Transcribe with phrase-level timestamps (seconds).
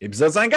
[0.00, 0.52] Épisode 50!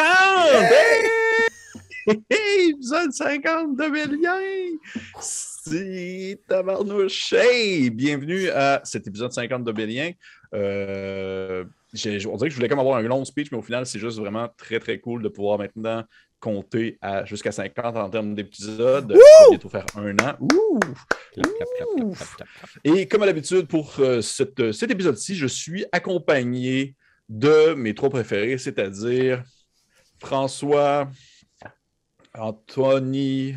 [0.51, 2.19] Hey!
[2.29, 2.69] Hey!
[2.71, 4.77] Épisode 50 de Bélien!
[5.21, 7.33] C'est tabarnouche!
[7.33, 7.89] Hey!
[7.89, 10.11] Bienvenue à cet épisode 50 de Bélien.
[10.53, 11.63] Euh,
[11.93, 14.17] on dirait que je voulais comme avoir un long speech, mais au final, c'est juste
[14.19, 16.03] vraiment très, très cool de pouvoir maintenant
[16.39, 19.11] compter à jusqu'à 50 en termes d'épisodes.
[19.11, 19.19] Va
[19.49, 20.35] bientôt faire un an.
[20.41, 20.79] Ouh!
[22.83, 26.95] Et comme à l'habitude, pour euh, cette- cet épisode-ci, je suis accompagné
[27.29, 29.43] de mes trois préférés, c'est-à-dire
[30.19, 31.09] François,
[32.33, 33.55] Anthony,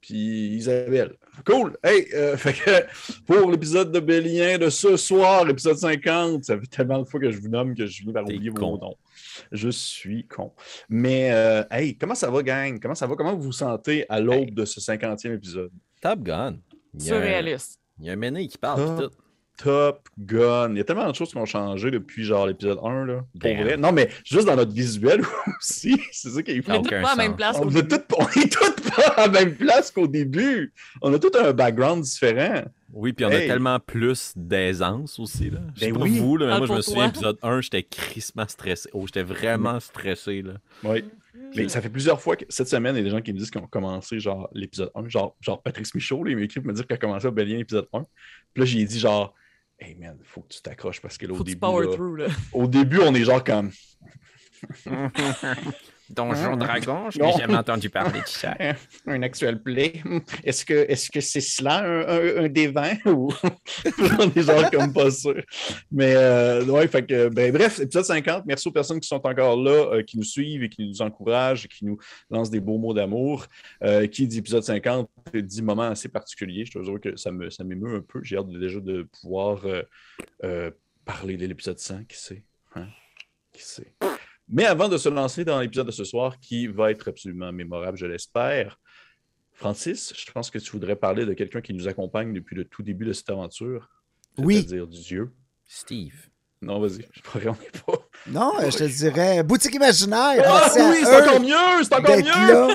[0.00, 1.16] puis Isabelle.
[1.46, 1.76] Cool!
[1.82, 2.06] Hey!
[2.14, 6.98] euh, fait que pour l'épisode de Bélien de ce soir, l'épisode 50, ça fait tellement
[6.98, 8.78] de fois que je vous nomme que je finis par oublier vos con.
[8.78, 8.96] noms.
[9.52, 10.52] Je suis con.
[10.88, 12.78] Mais, euh, hey, comment ça va, gang?
[12.80, 13.14] Comment ça va?
[13.14, 15.70] Comment vous vous sentez à l'aube de ce 50e épisode?
[16.02, 16.58] Top Gun.
[16.98, 17.78] Surréaliste.
[18.00, 18.98] Il y a un méné qui parle.
[18.98, 19.02] Ah.
[19.02, 19.19] tout.
[19.62, 20.70] Top Gun.
[20.72, 23.04] Il y a tellement de choses qui ont changé depuis genre l'épisode 1.
[23.06, 23.62] Là, pour Damn.
[23.62, 23.76] vrai.
[23.76, 25.20] Non, mais juste dans notre visuel
[25.60, 26.00] aussi.
[26.12, 26.82] C'est ça qui est On est fou.
[26.82, 27.78] tous pas à la même place On tous
[28.18, 30.72] on pas à la même place qu'au début.
[31.02, 32.62] On a tout un background différent.
[32.92, 33.44] Oui, puis on Hey.
[33.44, 35.50] a tellement plus d'aisance aussi.
[35.50, 35.60] Là.
[35.74, 36.18] Je sais Ben pas oui.
[36.18, 38.88] vous, là, mais Ah, moi je me souviens, épisode 1, j'étais crissement stressé.
[38.92, 40.42] Oh, j'étais vraiment stressé.
[40.42, 40.54] Là.
[40.84, 41.04] Oui.
[41.56, 43.38] Mais ça fait plusieurs fois que cette semaine, il y a des gens qui me
[43.38, 45.08] disent qu'ils ont commencé genre l'épisode 1.
[45.08, 47.32] Genre, genre Patrice Michaud, là, il m'a écrit pour me dire qu'il a commencé au
[47.32, 48.06] Bélien épisode 1.
[48.54, 49.34] Puis là, j'ai dit genre,
[49.80, 52.16] hey man, faut que tu t'accroches parce que là, au Faut début, power là, through,
[52.18, 52.26] là.
[52.52, 53.70] au début, on est genre comme,
[56.10, 58.56] Donjon Dragon, je n'ai jamais entendu parler de ça.
[59.06, 60.02] un actuel play.
[60.44, 60.64] Est-ce
[61.10, 63.32] que c'est cela un, un- un des 20 ou
[64.18, 65.42] on est genre comme pas sûr?
[65.90, 68.44] Mais euh, ouais, fait que ben, bref, épisode 50.
[68.46, 71.64] Merci aux personnes qui sont encore là, euh, qui nous suivent et qui nous encouragent,
[71.64, 71.98] et qui nous
[72.30, 73.46] lancent des beaux mots d'amour.
[73.84, 76.64] Euh, qui dit épisode 50 dit moment assez particulier.
[76.64, 78.20] Je te jure que ça me ça m'émeut un peu.
[78.22, 79.60] J'ai hâte de- déjà de pouvoir
[81.04, 82.42] parler de l'épisode 100, qui sait.
[82.74, 82.86] Hein?
[83.52, 83.92] Qui sait?
[84.52, 87.96] Mais avant de se lancer dans l'épisode de ce soir, qui va être absolument mémorable,
[87.96, 88.80] je l'espère,
[89.52, 92.82] Francis, je pense que tu voudrais parler de quelqu'un qui nous accompagne depuis le tout
[92.82, 93.88] début de cette aventure.
[94.38, 94.56] Oui.
[94.56, 95.30] C'est-à-dire Dieu.
[95.66, 96.30] Steve.
[96.62, 98.08] Non, vas-y, je ne pas.
[98.26, 100.42] Non, euh, je te dirais boutique imaginaire.
[100.46, 101.82] Ah oui, c'est encore mieux!
[101.82, 102.74] C'est encore mieux!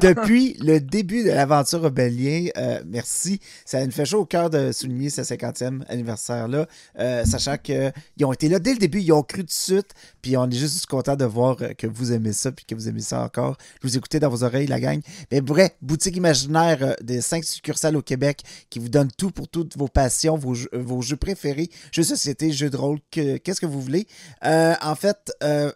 [0.00, 2.46] depuis le début de l'aventure Rebellien.
[2.56, 3.40] Euh, merci.
[3.64, 6.66] Ça nous fait chaud au cœur de souligner ce 50e anniversaire-là,
[6.98, 7.92] euh, sachant qu'ils
[8.24, 9.90] ont été là dès le début, ils ont cru tout de suite,
[10.22, 13.00] puis on est juste content de voir que vous aimez ça, puis que vous aimez
[13.00, 13.56] ça encore.
[13.82, 15.00] Je vous écoutez dans vos oreilles, la gang.
[15.32, 19.48] Mais bref, boutique imaginaire euh, des cinq succursales au Québec qui vous donne tout pour
[19.48, 23.36] toutes vos passions, vos jeux, vos jeux préférés, jeux de société, jeux de rôle, que-
[23.38, 24.06] qu'est-ce que vous voulez.
[24.44, 25.70] Euh, en fait, euh,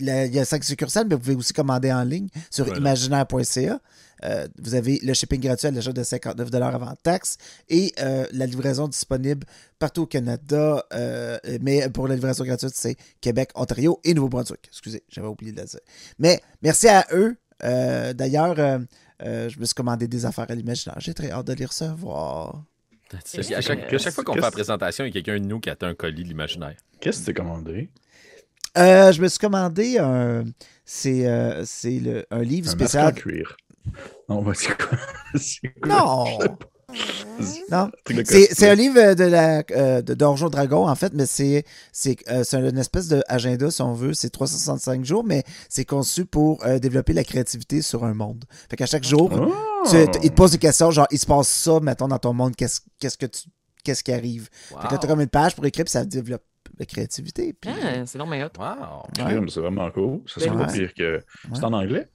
[0.00, 2.80] la- il y a cinq succursales, mais vous pouvez aussi commander en ligne sur Voilà.
[2.80, 3.80] imaginaire.ca.
[4.22, 7.38] Euh, vous avez le shipping gratuit à l'achat de 59 avant taxe
[7.70, 9.46] et euh, la livraison disponible
[9.78, 10.84] partout au Canada.
[10.92, 14.60] euh, mais pour la livraison gratuite, c'est Québec, Ontario et Nouveau-Brunswick.
[14.68, 15.80] Excusez, j'avais oublié de le dire.
[16.18, 17.36] Mais merci à eux.
[17.64, 18.78] Euh, D'ailleurs, euh,
[19.22, 20.98] euh, je me suis commandé des affaires à l'imaginaire.
[21.00, 22.64] J'ai très hâte de les recevoir.
[23.12, 25.60] À chaque, à chaque fois qu'on fait la présentation, il y a quelqu'un de nous
[25.60, 26.76] qui a un colis de l'imaginaire.
[27.00, 27.90] Qu'est-ce que tu t'es commandé?
[28.78, 30.44] Euh, je me suis commandé un.
[30.84, 33.14] C'est euh, c'est le- un livre Un masque en spécial.
[33.14, 33.56] cuir.
[34.28, 34.44] Non?
[34.54, 35.88] C'est quoi?
[35.88, 36.24] Non!
[37.38, 37.62] Vas-y.
[37.70, 37.88] Non.
[38.24, 42.42] C'est un livre de la euh, de Donjon Dragon, en fait, mais c'est c'est euh,
[42.42, 44.12] c'est une espèce d'agenda, si on veut.
[44.12, 48.44] C'est 365 jours, mais c'est conçu pour euh, développer la créativité sur un monde.
[48.68, 49.88] Fait qu'à chaque jour, Ah!
[49.88, 52.56] tu, il te pose des questions, genre, il se passe ça, mettons, dans ton monde,
[52.56, 53.42] qu'est-ce qu'est-ce que tu
[53.84, 54.48] qu'est-ce qui arrive?
[54.68, 56.42] Fait que là, t'as comme une page pour écrire, puis ça développe
[56.80, 57.52] la créativité.
[57.52, 58.48] Puis, Ah, c'est non, mais hot.
[58.58, 59.02] Wow.
[59.14, 60.22] Crime, C'est vraiment cool.
[60.26, 60.66] Ça serait Ouais.
[60.66, 61.20] pas pire que.
[61.54, 62.08] C'est en anglais?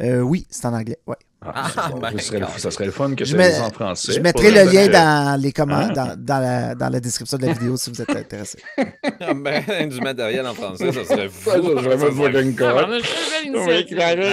[0.00, 1.16] Euh, oui, c'est en anglais, ouais.
[1.48, 2.48] Ah, ça, ben, ça serait, God.
[2.56, 4.12] ça serait le fun que Je mets- en français.
[4.14, 6.16] Je mettrai le lien dans les commentaires, Ah.
[6.16, 8.58] dans, dans la, dans la description de la vidéo si vous êtes intéressé.
[9.20, 11.50] Ah, ben, du matériel en français, ça serait fou.
[11.50, 12.04] Ça, je vais me
[12.36, 12.56] Ah, une.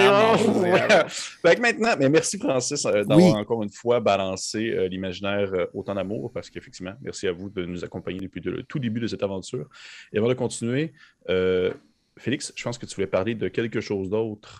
[0.09, 3.31] Ah, c'est- Fait que maintenant, mais merci Francis euh, d'avoir Oui.
[3.31, 7.65] encore une fois balancé euh, l'imaginaire euh, autant d'amour, parce qu'effectivement, merci à vous de
[7.65, 9.67] nous accompagner depuis le tout début de cette aventure.
[10.13, 10.93] Et avant de continuer,
[11.29, 11.71] euh,
[12.17, 14.59] Félix, je pense que tu voulais parler de quelque chose d'autre.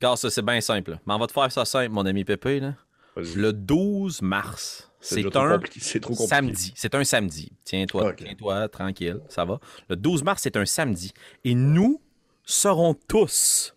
[0.00, 0.98] Car ça, c'est bien simple.
[1.06, 2.60] Mais on va te faire ça simple, mon ami Pépé.
[2.60, 2.74] Là.
[3.16, 6.28] Le 12 mars, C'est trop un compliqué, C'est trop compliqué.
[6.28, 6.72] samedi.
[6.76, 7.52] C'est un samedi.
[7.64, 9.58] Tiens-toi, tiens-toi, tranquille, ça va.
[9.88, 11.12] Le 12 mars, c'est un samedi.
[11.44, 12.00] Et nous
[12.44, 13.74] serons tous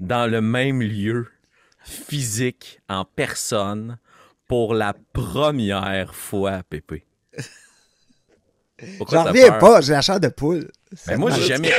[0.00, 1.28] dans le même lieu,
[1.84, 3.98] physique, en personne,
[4.48, 7.04] pour la première fois, Pépé.
[9.10, 10.70] J'en reviens pas, j'ai la chair de poule.
[11.06, 11.72] Ben, moi, j'ai jamais.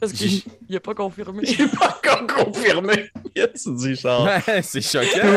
[0.00, 1.44] Parce qu'il n'a pas confirmé.
[1.46, 3.10] J'ai pas encore confirmé.
[3.34, 4.42] Tu dis, Charles?
[4.46, 5.36] Ouais, c'est choquant.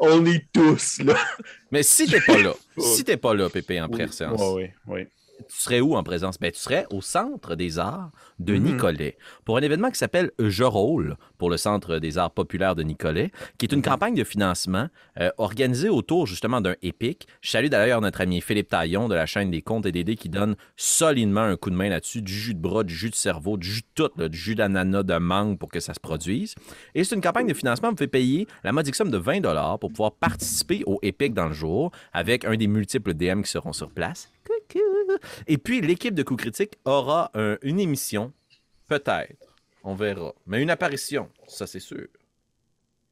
[0.00, 1.14] on, on est tous là.
[1.70, 5.06] Mais si t'es pas là, si t'es pas là, Pépé, en personne, Oui, oui, oui.
[5.48, 6.38] Tu serais où en présence?
[6.38, 8.62] Ben, tu serais au Centre des Arts de Mhm.
[8.62, 12.82] Nicolet pour un événement qui s'appelle Je rôle pour le Centre des Arts populaires de
[12.82, 14.88] Nicolet, qui est une campagne de financement
[15.18, 17.26] euh, organisée autour justement d'un épique.
[17.40, 20.16] Je salue d'ailleurs notre ami Philippe Taillon de la chaîne des comptes et des dés
[20.16, 23.14] qui donne solidement un coup de main là-dessus, du jus de bras, du jus de
[23.14, 26.00] cerveau, du jus de tout, là, du jus d'ananas, de mangue pour que ça se
[26.00, 26.54] produise.
[26.94, 29.40] Et c'est une campagne de financement qui vous fait payer la modique somme de 20
[29.78, 33.72] pour pouvoir participer au épique dans le jour avec un des multiples DM qui seront
[33.72, 34.30] sur place.
[34.46, 35.18] Coucou!
[35.46, 38.32] Et puis, l'équipe de Coup Critique aura un- une émission,
[38.88, 39.54] peut-être,
[39.84, 42.06] on verra, mais une apparition, ça c'est sûr.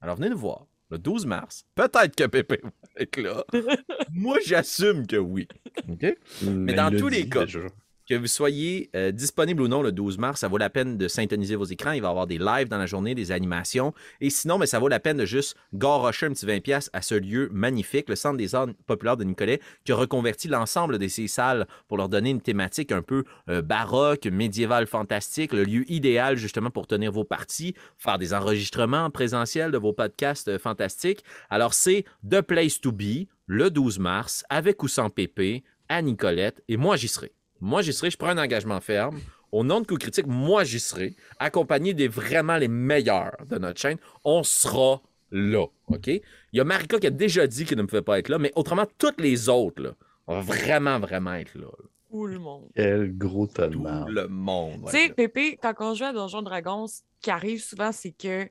[0.00, 1.64] Alors venez nous voir, le 12 mars.
[1.75, 3.44] Peut-être que Pépé va être là.
[4.12, 5.48] Moi, j'assume que oui.
[5.88, 6.06] OK?
[6.42, 7.60] Mais dans il l'a tous les cas, déjà.
[8.08, 11.08] Que vous soyez euh, disponible ou non le 12 mars, ça vaut la peine de
[11.08, 11.93] syntoniser vos écrans.
[11.93, 13.93] Il va y avoir des lives dans la journée, des animations.
[14.22, 17.14] Et sinon, mais ça vaut la peine de juste garrocher un petit 20$ à ce
[17.14, 21.28] lieu magnifique, le Centre des arts populaires de Nicolet, qui a reconverti l'ensemble de ces
[21.28, 26.38] salles pour leur donner une thématique un peu euh, baroque, médiévale, fantastique, le lieu idéal
[26.38, 31.25] justement pour tenir vos parties, faire des enregistrements en présentiel de vos podcasts euh, fantastiques.
[31.50, 36.62] Alors, c'est The Place to Be, le 12 mars, avec ou sans pépé, à Nicolette,
[36.69, 37.32] et moi, j'y serai.
[37.60, 38.10] Moi, j'y serai.
[38.10, 39.20] Je prends un engagement ferme.
[39.50, 43.81] Au nom de Coup Critique, moi, j'y serai, accompagné des vraiment les meilleurs de notre
[43.81, 43.96] chaîne.
[44.25, 45.00] On sera
[45.31, 46.06] là, OK?
[46.06, 46.22] Il
[46.52, 48.84] y a Marika qui a déjà dit qu'elle ne pouvait pas être là, mais autrement,
[48.99, 49.90] toutes les autres, là,
[50.26, 51.66] vont vraiment, vraiment être là.
[51.66, 51.84] là.
[52.10, 52.69] Tout le monde.
[52.75, 54.82] Quel gros de Tout le monde.
[54.82, 55.12] va Tu sais.
[55.12, 58.49] Pépé, quand on joue à Donjon Dragons, ce qui arrive souvent, c'est que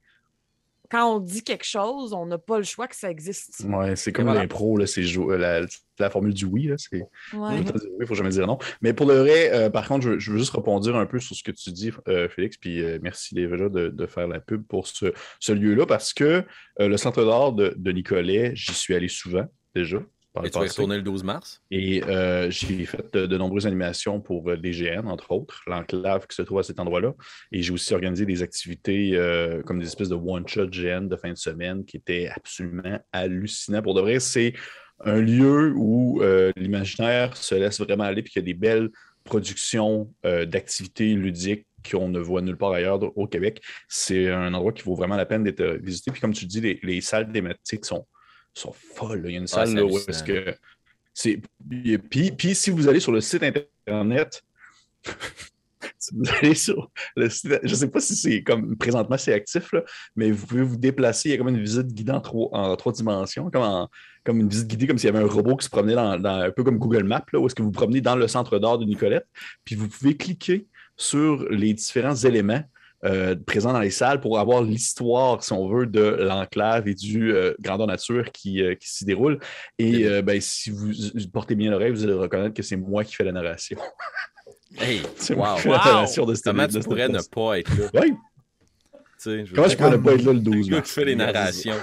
[0.89, 3.63] quand on dit quelque chose, on n'a pas le choix que ça existe.
[3.67, 4.41] Ouais, c'est comme voilà.
[4.41, 5.61] l'impro, là, c'est jou- euh, la,
[5.99, 7.03] la formule du oui, là, c'est
[7.33, 7.61] Ouais.
[7.99, 8.57] il faut jamais dire non.
[8.81, 11.35] Mais pour le vrai, euh, par contre, je, je veux juste rebondir un peu sur
[11.35, 14.63] ce que tu dis, euh, Félix, puis euh, merci déjà de, de faire la pub
[14.65, 16.43] pour ce, ce lieu-là, parce que
[16.79, 19.45] euh, le centre d'art de, de Nicolet, j'y suis allé souvent
[19.75, 19.99] déjà.
[20.37, 20.81] Par le Et tu vas passé.
[20.81, 21.61] retourner le 12 mars?
[21.71, 26.35] Et euh, j'ai fait de, de nombreuses animations pour euh, l'EGN, entre autres, l'enclave qui
[26.35, 27.13] se trouve à cet endroit-là.
[27.51, 31.31] Et j'ai aussi organisé des activités euh, comme des espèces de one-shot GN de fin
[31.31, 33.81] de semaine qui étaient absolument hallucinants.
[33.81, 34.53] Pour de vrai, c'est
[35.03, 38.89] un lieu où euh, l'imaginaire se laisse vraiment aller puis qu'il y a des belles
[39.23, 43.61] productions euh, d'activités ludiques qu'on ne voit nulle part ailleurs au Québec.
[43.87, 46.11] C'est un endroit qui vaut vraiment la peine d'être euh, visité.
[46.11, 48.05] Puis comme tu dis, les, les salles thématiques sont,
[48.59, 49.21] sont folles.
[49.23, 49.29] là.
[49.29, 50.55] Il y a une salle c'est là, où est-ce que
[51.13, 51.41] c'est.
[52.09, 54.43] Puis, puis si vous allez sur le site internet,
[55.99, 59.33] si vous allez sur le site, je ne sais pas si c'est comme présentement c'est
[59.33, 59.83] actif, là,
[60.15, 61.29] mais vous pouvez vous déplacer.
[61.29, 63.89] Il y a comme une visite guidée en trois, en trois dimensions, comme, en-
[64.23, 66.41] comme une visite guidée, comme s'il y avait un robot qui se promenait dans, dans-
[66.41, 68.59] un peu comme Google Maps, là, où est-ce que vous vous promenez dans le centre
[68.59, 69.25] d'art de Nicolette.
[69.63, 70.67] Puis vous pouvez cliquer
[70.97, 72.63] sur les différents éléments
[73.05, 77.31] euh, présents dans les salles pour avoir l'histoire, si on veut, de l'enclave et du
[77.33, 79.39] euh, grandeur nature qui, euh, qui s'y déroule.
[79.77, 80.91] Et euh, ben, si vous
[81.31, 83.77] portez bien l'oreille, vous allez reconnaître que c'est moi qui fais la narration.
[84.79, 85.55] Hey, C'est moi wow.
[85.55, 85.83] qui fais la Wow.
[85.85, 87.89] narration de cette Comment de tu cette pourrais ne pas être là?
[88.01, 88.13] Oui,
[89.45, 90.87] je comment je pourrais ne pas être là le le 12 gars mars?
[90.89, 91.75] qui fait les narrations.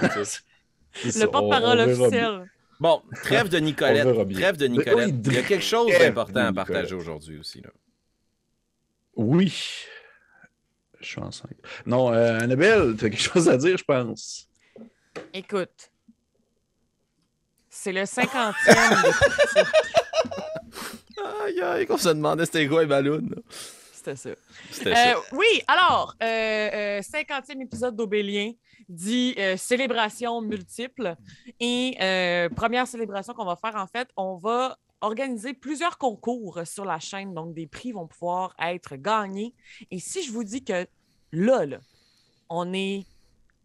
[1.03, 2.45] Le porte-parole officiel.
[2.79, 4.07] Bon, trêve de Nicolette.
[4.33, 4.97] Trêve de Nicolette.
[5.09, 7.61] oui, Il y a quelque chose d'important à partager aujourd'hui aussi.
[7.61, 7.69] Là.
[9.15, 9.53] Oui.
[11.05, 11.51] Je suis enceinte.
[11.85, 14.49] Non, euh, Annabelle, tu as quelque chose à dire, je pense.
[15.33, 15.91] Écoute,
[17.69, 18.53] c'est le 50e.
[21.45, 23.01] Aïe, aïe, qu'on se demandait c'était quoi là.
[23.93, 24.29] C'était ça.
[24.71, 25.15] C'était Euh, ça.
[25.31, 26.25] oui, alors, euh,
[26.73, 28.51] euh, 50e épisode d'Aubélien
[28.89, 31.15] dit euh, célébration multiple.
[31.59, 36.85] Et euh, première célébration qu'on va faire, en fait, on va organiser plusieurs concours sur
[36.85, 37.33] la chaîne.
[37.33, 39.53] Donc, des prix vont pouvoir être gagnés.
[39.91, 40.85] Et si je vous dis que
[41.35, 41.79] là, là,
[42.49, 43.05] on est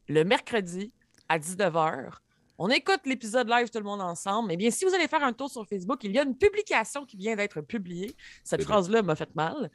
[0.09, 0.93] le mercredi
[1.29, 2.13] à 19h,
[2.59, 4.53] on écoute l'épisode live tout le monde ensemble.
[4.53, 7.07] Eh bien, si vous allez faire un tour sur Facebook, il y a une publication
[7.07, 8.15] qui vient d'être publiée.
[8.45, 9.71] Cette phrase-là m'a fait mal.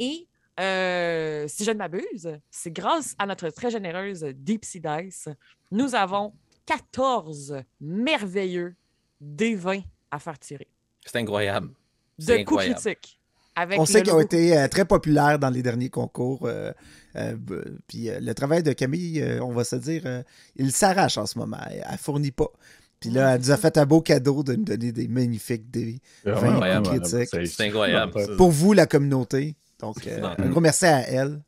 [0.00, 0.26] Et
[0.58, 5.28] euh, si je ne m'abuse, c'est grâce à notre très généreuse Deep Sea Dice,
[5.70, 6.32] nous avons
[6.66, 8.74] 14 merveilleux
[9.22, 10.66] D20 à faire tirer.
[11.06, 11.70] C'est incroyable.
[12.18, 13.20] De coups critiques.
[13.56, 16.46] Avec On sait qu'ils ont été euh, très populaires dans les derniers concours.
[16.46, 16.72] euh,
[17.16, 17.36] euh,
[17.86, 20.22] puis euh, le travail de Camille, euh, on va se dire, euh,
[20.56, 21.58] il s'arrache en ce moment.
[21.70, 22.50] Elle, elle fournit pas.
[22.98, 25.70] Puis là, elle nous a fait un beau cadeau de nous donner des magnifiques
[26.82, 27.28] critiques.
[27.46, 28.36] C'est incroyable.
[28.36, 29.56] Pour vous, la communauté.
[29.78, 31.40] Donc, euh, un gros merci à elle.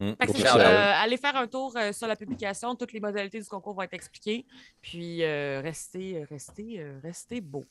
[0.00, 2.74] Fait que ça, euh, allez faire un tour euh, sur la publication.
[2.74, 4.44] Toutes les modalités du concours vont être expliquées.
[4.82, 7.64] Puis euh, restez, restez, restez beau.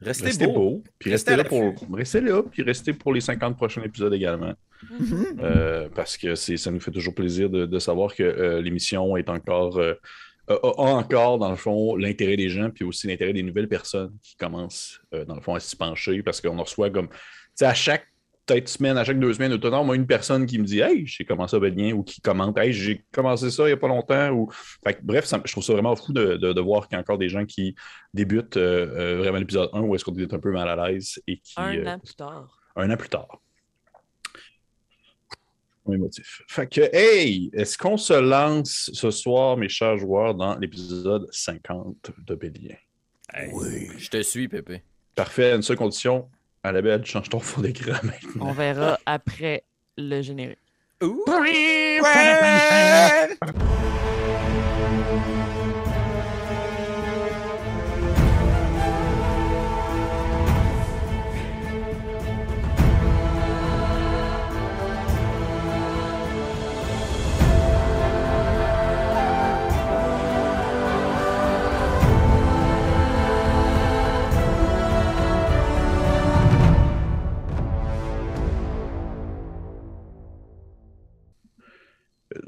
[0.00, 0.52] Restez, Restez beau.
[0.52, 0.84] beau.
[0.98, 4.54] Puis Restez là pour restez là, puis restez pour les 50 prochains épisodes également.
[4.90, 5.26] Mhm.
[5.42, 9.16] Euh, parce que c'est, ça nous fait toujours plaisir de, de savoir que euh, l'émission
[9.18, 9.94] est encore euh,
[10.54, 14.16] a, a encore, dans le fond, l'intérêt des gens, puis aussi l'intérêt des nouvelles personnes
[14.22, 17.14] qui commencent, euh, dans le fond, à s'y pencher, parce qu'on en reçoit comme, tu
[17.54, 18.06] sais, à chaque
[18.54, 21.24] peut-être semaine, à chaque deux semaines, total, moi, une personne qui me dit Hey, j'ai
[21.24, 24.30] commencé à bien ou qui commente Hey, j'ai commencé ça il n'y a pas longtemps.
[24.30, 24.50] Ou...
[24.84, 26.98] Fait que, bref, ça- je trouve ça vraiment fou de, de- de voir qu'il y
[26.98, 27.74] a encore des gens qui
[28.14, 31.20] débutent euh, euh, vraiment l'épisode 1 où est-ce qu'on est un peu mal à l'aise
[31.26, 31.54] et qui.
[31.56, 32.58] Un euh, an plus tard.
[32.76, 33.40] un an plus tard.
[35.88, 36.42] Un émotif.
[36.46, 42.12] Fait que, hey, est-ce qu'on se lance ce soir, mes chers joueurs, dans l'épisode 50
[42.26, 42.76] de Bélien?
[43.52, 43.88] Oui.
[43.96, 44.82] Je te suis, Pépé.
[45.14, 46.28] Parfait, une seule condition.
[46.62, 48.46] À la belle, change ton fond d'écran maintenant.
[48.48, 49.64] On verra après
[49.96, 50.58] le générique.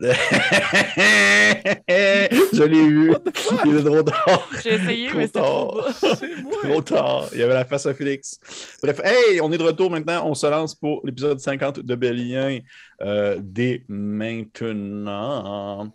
[2.52, 3.14] Je l'ai eu.
[3.64, 4.48] Il est trop tard.
[4.62, 5.94] J'ai essayé, Trop mais c'était trop tard.
[6.02, 6.16] bas.
[6.68, 7.28] Trop tard.
[7.32, 8.38] Il y avait la face à Félix.
[8.82, 10.26] Bref, hey, on est de retour maintenant.
[10.26, 12.58] On se lance pour l'épisode 50 de Bélien
[13.00, 15.92] euh, dès maintenant.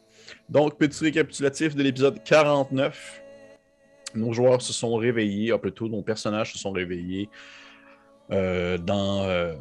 [0.49, 3.21] Donc, petit récapitulatif de l'épisode 49.
[4.15, 7.29] Nos joueurs se sont réveillés, ou plutôt nos personnages se sont réveillés
[8.31, 9.53] euh, dans euh,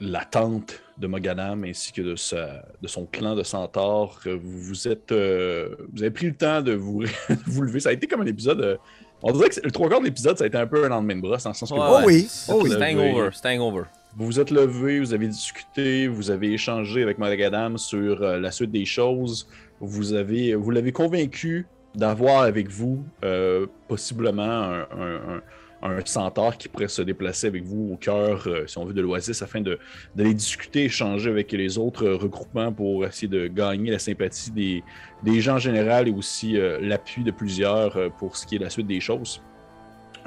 [0.00, 4.20] la tente de Mogadam ainsi que de, sa- de son clan de centaures.
[4.24, 7.04] Vous, vous êtes, euh, vous avez pris le temps de vous,
[7.46, 7.80] vous lever.
[7.80, 8.60] Ça a été comme un épisode.
[8.60, 8.76] euh,
[9.22, 11.16] on dirait que le trois quarts de l'épisode, ça a été un peu un lendemain
[11.16, 12.72] de brosse, dans le sens que Ouais, vous- Oh oui, C'est oh oui.
[12.74, 13.82] hangover, hangover.
[14.16, 18.50] vous vous êtes levé, vous avez discuté, vous avez échangé avec Mogadam sur euh, la
[18.50, 19.46] suite des choses.
[19.80, 25.42] Vous avez, vous l'avez convaincu d'avoir avec vous euh, possiblement un, un- un-
[25.82, 29.00] un centaure qui pourrait se déplacer avec vous au cœur, euh, si on veut, de
[29.00, 33.98] l'Oasis afin d'aller discuter, échanger avec les autres euh, regroupements pour essayer de gagner la
[33.98, 34.84] sympathie des,
[35.22, 38.70] des gens en général et aussi euh, l'appui de plusieurs pour ce qui est la
[38.70, 39.42] suite des choses.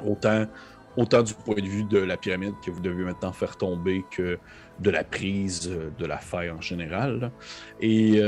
[0.04, 0.46] Autant
[0.96, 4.38] autant du point de vue de la pyramide que vous devez maintenant faire tomber que
[4.78, 5.68] de la prise
[5.98, 7.32] de la faille en général.
[7.80, 8.20] Et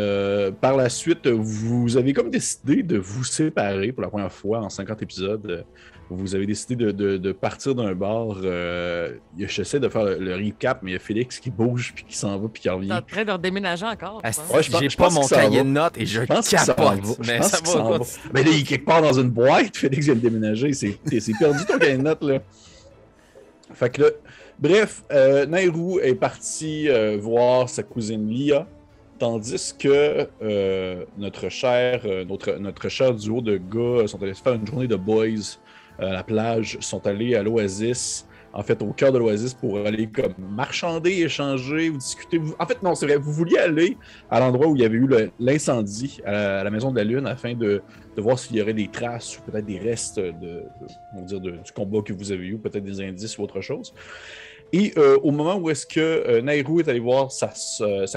[0.60, 4.68] par la suite, vous avez comme décidé de vous séparer pour la première fois en
[4.68, 5.64] 50 épisodes.
[6.08, 8.36] Vous avez décidé de, de- de partir d'un bar.
[8.44, 12.04] euh, J'essaie de faire le, le recap, mais il y a Félix qui bouge, puis
[12.04, 13.00] qui s'en va, puis qui T'es en revient.
[13.10, 14.20] train de déménager encore.
[14.22, 14.30] Ah.
[14.54, 16.76] Ouais, J'ai pas mon cahier de notes et je, Je pense capote.
[16.76, 17.14] va.
[17.26, 17.98] Mais pense ça va.
[17.98, 18.04] va.
[18.32, 19.76] Mais là, il est quelque part dans une boîte.
[19.76, 20.72] Félix vient de déménager.
[20.72, 22.38] C'est c'est perdu ton cahier de notes, là.
[23.74, 24.08] Fait que là,
[24.58, 28.66] bref, euh, Nairou est parti euh, voir sa cousine Lia,
[29.18, 34.42] tandis que euh, notre cher, euh, notre, notre cher duo de gars sont allés se
[34.42, 35.32] faire une journée de boys euh,
[35.98, 38.26] à la plage, sont allés à l'Oasis.
[38.52, 42.40] En fait, au cœur de l'Oasis pour aller comme marchander, échanger, ou discuter.
[42.58, 43.98] En fait, non, c'est vrai, vous vouliez aller
[44.30, 45.06] à l'endroit où il y avait eu
[45.38, 47.82] l'incendie à, la- Maison de la Lune afin de,
[48.16, 50.64] voir s'il y aurait des traces ou peut-être des restes de,
[51.14, 53.92] on va dire du combat que vous avez eu, peut-être des indices ou autre chose.
[54.72, 57.48] Et euh, au moment où est-ce que euh, Nairou est allé voir sa,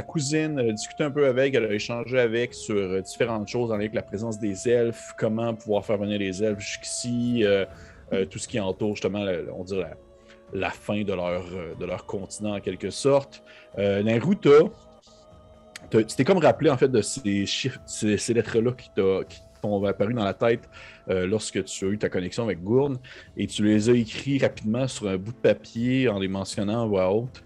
[0.01, 3.75] cousine, euh, discuter un peu avec, elle a échangé avec sur euh, différentes choses en
[3.75, 7.65] lien avec la présence des elfes, comment pouvoir faire venir les elfes jusqu'ici, euh,
[8.25, 9.23] tout ce qui entoure justement,
[9.55, 9.93] on dirait,
[10.51, 11.43] la, fin de leur,
[11.79, 13.43] de leur continent en quelque sorte.
[13.77, 18.89] Nairou, tu t'es comme rappelé en fait de ces chiffres, ces, lettres-là qui
[19.29, 20.69] qui t'ont apparu dans la tête
[21.09, 22.97] euh, lorsque tu as eu ta connexion avec Gourne
[23.37, 26.85] et tu les as écrits rapidement sur un bout de papier en les mentionnant à
[26.85, 27.43] voix haute.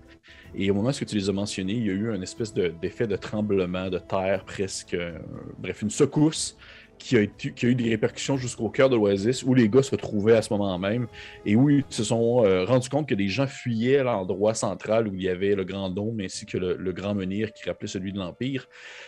[0.55, 2.67] Et au moment où tu les as mentionnés, il y a eu une espèce de-
[2.79, 5.17] d'effet de, tremblement de terre, presque, euh,
[5.57, 6.55] bref, une secousse
[7.03, 9.83] qui a, été- qui a eu des répercussions jusqu'au cœur de l'Oasis, où les gars
[9.83, 11.07] se trouvaient à ce moment même,
[11.45, 15.07] et où ils se sont euh, rendus compte que des gens fuyaient à l'endroit central
[15.09, 17.87] où il y avait le grand dôme ainsi que le, le grand menhir qui rappelait
[17.89, 18.67] celui de l'Empire.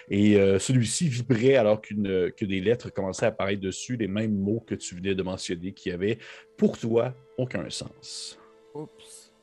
[0.10, 4.36] Et euh, celui-ci vibrait alors qu'une- que des lettres commençaient à apparaître dessus, les mêmes
[4.36, 6.18] mots que tu venais de mentionner, qui avaient
[6.58, 8.38] pour toi aucun sens.
[8.74, 9.34] Oups.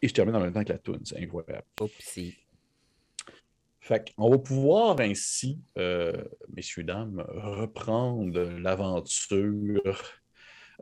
[0.00, 1.64] Et je termine en même temps que la toune, c'est incroyable.
[1.80, 2.36] Oupsie.
[3.88, 6.12] Fait qu'on va pouvoir ainsi, euh,
[6.54, 9.80] messieurs, dames, reprendre l'aventure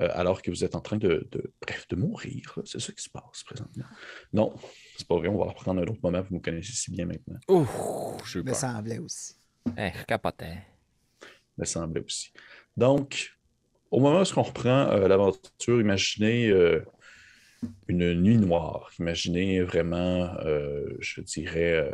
[0.01, 2.59] euh, alors que vous êtes en train de, de- bref, de mourir.
[2.65, 3.85] C'est ça qui se passe présentement.
[4.33, 4.55] Non,
[4.99, 7.39] c'est pas vrai, on va reprendre un autre moment, vous me connaissez si bien maintenant.
[7.49, 7.65] Ouh,
[8.35, 9.37] eu Me semblait aussi.
[9.79, 10.59] Eh, je capotais.
[11.57, 12.33] me semblait aussi.
[12.77, 13.37] Donc,
[13.93, 16.85] au moment où on reprend euh, l'aventure, imaginez euh,
[17.87, 18.91] une nuit noire.
[18.99, 21.91] Imaginez vraiment, euh, je dirais, euh,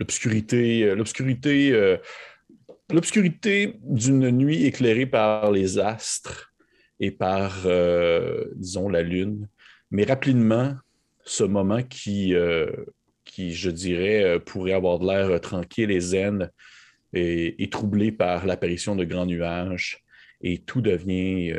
[0.00, 1.96] l'obscurité, euh, l'obscurité euh,
[2.92, 6.52] l'obscurité d'une nuit éclairée par les astres
[7.00, 9.48] et par, euh, disons, la lune.
[9.90, 10.74] Mais rapidement,
[11.24, 12.34] ce moment qui,
[13.24, 16.50] qui je dirais, pourrait avoir de l'air tranquille et zen
[17.14, 20.04] est, troublé par l'apparition de grands nuages
[20.42, 21.54] et tout devient,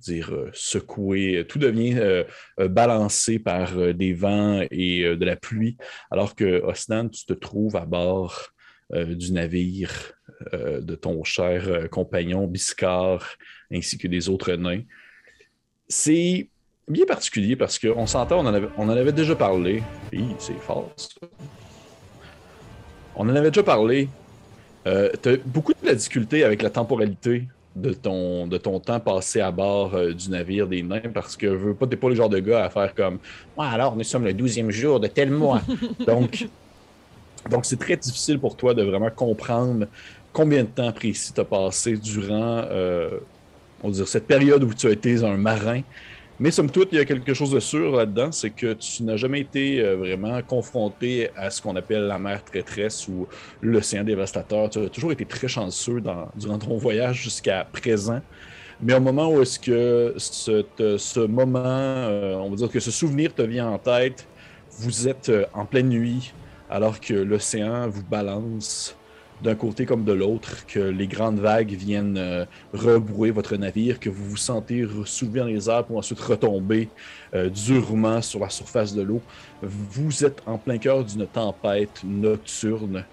[0.00, 2.24] dire, euh, secoué, tout devient euh,
[2.60, 5.76] euh, balancé par des vents et de la pluie,
[6.10, 8.48] alors que Osnan, tu te trouves à bord
[8.94, 10.12] du navire
[10.52, 13.26] de ton cher compagnon Biscar
[13.72, 14.82] ainsi que des autres nains.
[15.88, 16.50] C'est
[16.86, 19.82] bien particulier parce qu'on s'entend, on, en avait- on en avait déjà parlé.
[20.12, 20.94] Oui, c'est fort.
[23.16, 24.10] On en avait déjà parlé.
[24.84, 29.40] Tu as beaucoup de la difficulté avec la temporalité de ton, de ton temps passé
[29.40, 32.28] à bord euh, du navire des nains parce que veux pas, t'es pas le genre
[32.28, 33.18] de gars à faire comme
[33.56, 35.62] Ouais, alors nous sommes le 12e jour de tel mois.
[36.06, 36.46] donc,
[37.50, 39.86] donc c'est très difficile pour toi de vraiment comprendre
[40.32, 43.18] combien de temps précis tu as passé durant euh,
[43.82, 45.80] on va dire, cette période où tu as été un marin.
[46.42, 49.16] Mais somme toute, il y a quelque chose de sûr là-dedans, c'est que tu n'as
[49.16, 53.28] jamais été euh, vraiment confronté à ce qu'on appelle la mer traîtresse ou
[53.60, 54.68] l'océan dévastateur.
[54.68, 58.20] Tu as toujours été très chanceux dans- durant ton voyage jusqu'à présent.
[58.80, 62.80] Mais au moment où est-ce que ce, te- ce moment, euh, on va dire que
[62.80, 64.26] ce souvenir te vient en tête,
[64.80, 66.32] vous êtes euh, en pleine nuit,
[66.68, 68.96] alors que l'océan vous balance
[69.42, 74.10] d'un côté comme de l'autre, que les grandes vagues viennent euh, rebrouer votre navire, que
[74.10, 76.88] vous vous sentez soulever dans les airs pour ensuite retomber
[77.34, 79.20] euh, durement sur la surface de l'eau.
[79.62, 83.04] Vous êtes en plein cœur d'une tempête nocturne.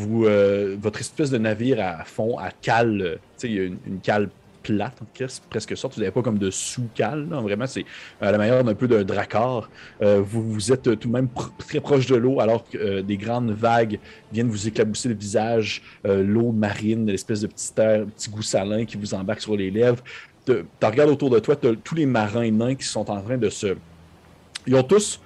[0.00, 4.28] Euh, votre espèce de navire à fond, à cale, il y a une, une cale
[4.68, 4.98] plate,
[5.48, 5.94] presque sorte.
[5.94, 7.84] Vous n'avez pas comme de sous-cale, vraiment, c'est
[8.20, 9.70] à la manière d'un peu d'un dracard.
[10.02, 13.50] Euh, vous, êtes tout de même très proche de l'eau, alors que euh, des grandes
[13.50, 13.98] vagues
[14.32, 18.84] viennent vous éclabousser le visage, euh, l'eau marine, l'espèce de petit air, petit goût salin
[18.84, 20.02] qui vous embarque sur les lèvres.
[20.44, 23.48] Tu regardes autour de toi, as tous les marins nains qui sont en train de
[23.48, 23.76] se.
[24.66, 25.20] Ils ont tous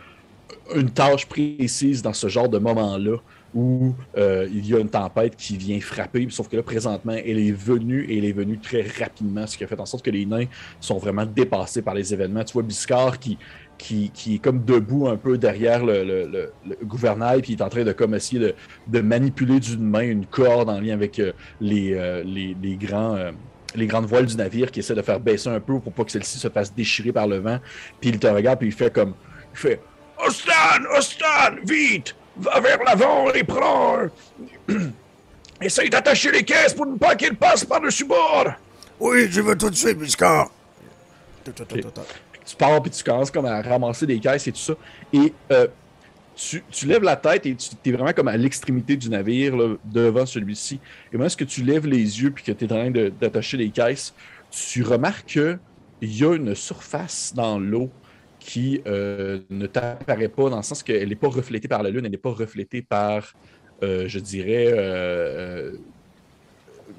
[0.74, 3.18] une tâche précise dans ce genre de moment-là
[3.54, 7.38] où euh, il y a une tempête qui vient frapper, sauf que là, présentement, elle
[7.38, 10.10] est venue et elle est venue très rapidement, ce qui a fait en sorte que
[10.10, 10.46] les nains
[10.80, 12.44] sont vraiment dépassés par les événements.
[12.44, 13.38] Tu vois Biscard qui,
[13.78, 16.52] qui, qui est comme debout un peu derrière le,
[16.84, 18.54] gouvernail, puis il est en train de comme essayer
[18.86, 23.18] de, manipuler d'une main une corde en lien avec euh, les, euh, les, les grands.
[23.74, 26.12] les grandes voiles du navire qui essaie de faire baisser un peu pour pas que
[26.12, 27.58] celle-ci se fasse déchirer par le vent.
[28.00, 29.14] Puis il te regarde puis il fait comme
[29.52, 29.80] il fait
[30.24, 33.98] Ostan, Ostan, vite, va vers l'avant et prends.
[35.60, 38.48] Essaye d'attacher les caisses pour ne pas qu'elles passent par-dessus bord.
[38.98, 40.50] Oui, je veux tout de suite, Biscard.
[41.44, 44.74] tu pars puis tu commences comme à ramasser des caisses et tout ça.
[45.12, 45.68] Et euh,
[46.34, 49.76] tu, tu lèves la tête et tu es vraiment comme à l'extrémité du navire, là,
[49.84, 50.80] devant celui-ci.
[51.12, 53.56] Et moi, est-ce que tu lèves les yeux puis que tu es en train d'attacher
[53.56, 54.14] les caisses,
[54.50, 55.58] tu remarques qu'il
[56.02, 57.90] y a une surface dans l'eau
[58.42, 62.04] qui euh, ne t'apparaît pas dans le sens qu'elle n'est pas reflétée par la lune,
[62.04, 63.34] elle n'est pas reflétée par,
[63.82, 65.72] euh, je dirais, euh,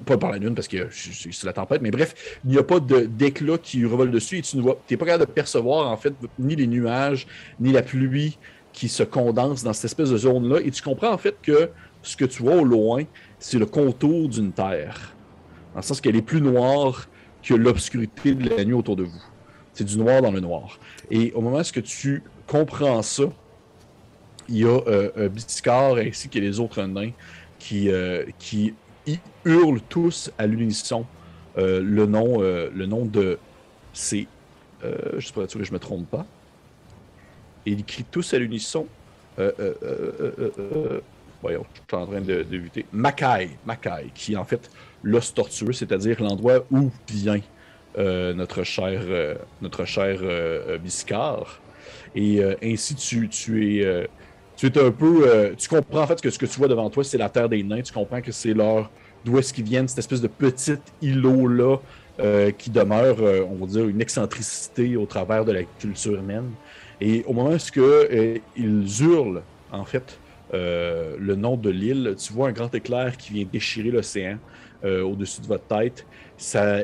[0.06, 2.80] pas par la lune parce que c'est la tempête, mais bref, il n'y a pas
[2.80, 6.66] d'éclat qui revole dessus et tu n'es pas capable de percevoir en fait ni les
[6.66, 7.26] nuages,
[7.60, 8.38] ni la pluie
[8.72, 10.60] qui se condense dans cette espèce de zone-là.
[10.64, 11.68] Et tu comprends en fait que
[12.02, 13.04] ce que tu vois au loin,
[13.38, 15.14] c'est le contour d'une terre.
[15.74, 17.06] Dans le sens qu'elle est plus noire
[17.42, 19.33] que l'obscurité de la nuit autour de vous.
[19.74, 20.78] C'est du noir dans le noir.
[21.10, 23.24] Et au moment où tu comprends ça,
[24.48, 27.10] il y a euh, Biscard ainsi que les autres nains
[27.58, 28.74] qui, euh, qui
[29.44, 31.06] hurlent tous à l'unisson
[31.56, 33.38] euh, le, nom, euh, le nom de.
[33.92, 34.26] C'est.
[34.84, 36.26] Euh, je suis pas sûr que je me trompe pas.
[37.66, 38.86] Et ils crient tous à l'unisson.
[39.38, 41.00] Euh, euh, euh, euh, euh, euh,
[41.42, 42.86] voyons, je suis en train de, de buter.
[42.92, 44.70] Makai, Makai, qui est en fait
[45.02, 47.40] l'os tortueux, c'est-à-dire l'endroit où vient euh,
[48.34, 51.60] notre cher, euh, notre cher euh, euh, Biscard.
[52.14, 53.28] Et euh, ainsi, tu,
[53.78, 53.84] es.
[53.84, 54.06] euh,
[54.56, 55.26] tu es un peu.
[55.26, 57.48] euh, tu comprends en fait que ce que tu vois devant toi, c'est la terre
[57.48, 57.82] des nains.
[57.82, 58.90] Tu comprends que c'est leur.
[59.24, 61.78] D'où est-ce qu'ils viennent, cette espèce de petit îlot-là
[62.20, 66.50] euh, qui demeure, euh, on va dire, une excentricité au travers de la culture humaine.
[67.00, 70.18] Et au moment où que, euh, ils hurlent, en fait,
[70.52, 74.36] euh, le nom de l'île, tu vois un grand éclair qui vient déchirer l'océan
[74.84, 76.06] euh, au-dessus de votre tête.
[76.36, 76.80] Ça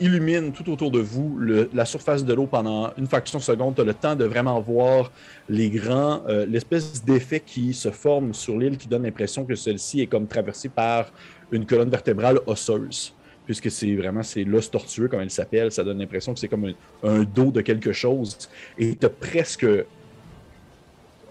[0.00, 1.38] illumine tout autour de vous
[1.72, 3.74] la surface de l'eau pendant une fraction de seconde.
[3.74, 5.12] Tu as le temps de vraiment voir
[5.48, 10.00] les grands, euh, l'espèce d'effet qui se forme sur l'île qui donne l'impression que celle-ci
[10.00, 11.12] est comme traversée par
[11.50, 13.14] une colonne vertébrale osseuse.
[13.44, 16.66] Puisque c'est vraiment c'est l'os tortueux, comme elle s'appelle, ça donne l'impression que c'est comme
[16.66, 18.36] un, un dos de quelque chose.
[18.78, 19.66] Et tu as presque.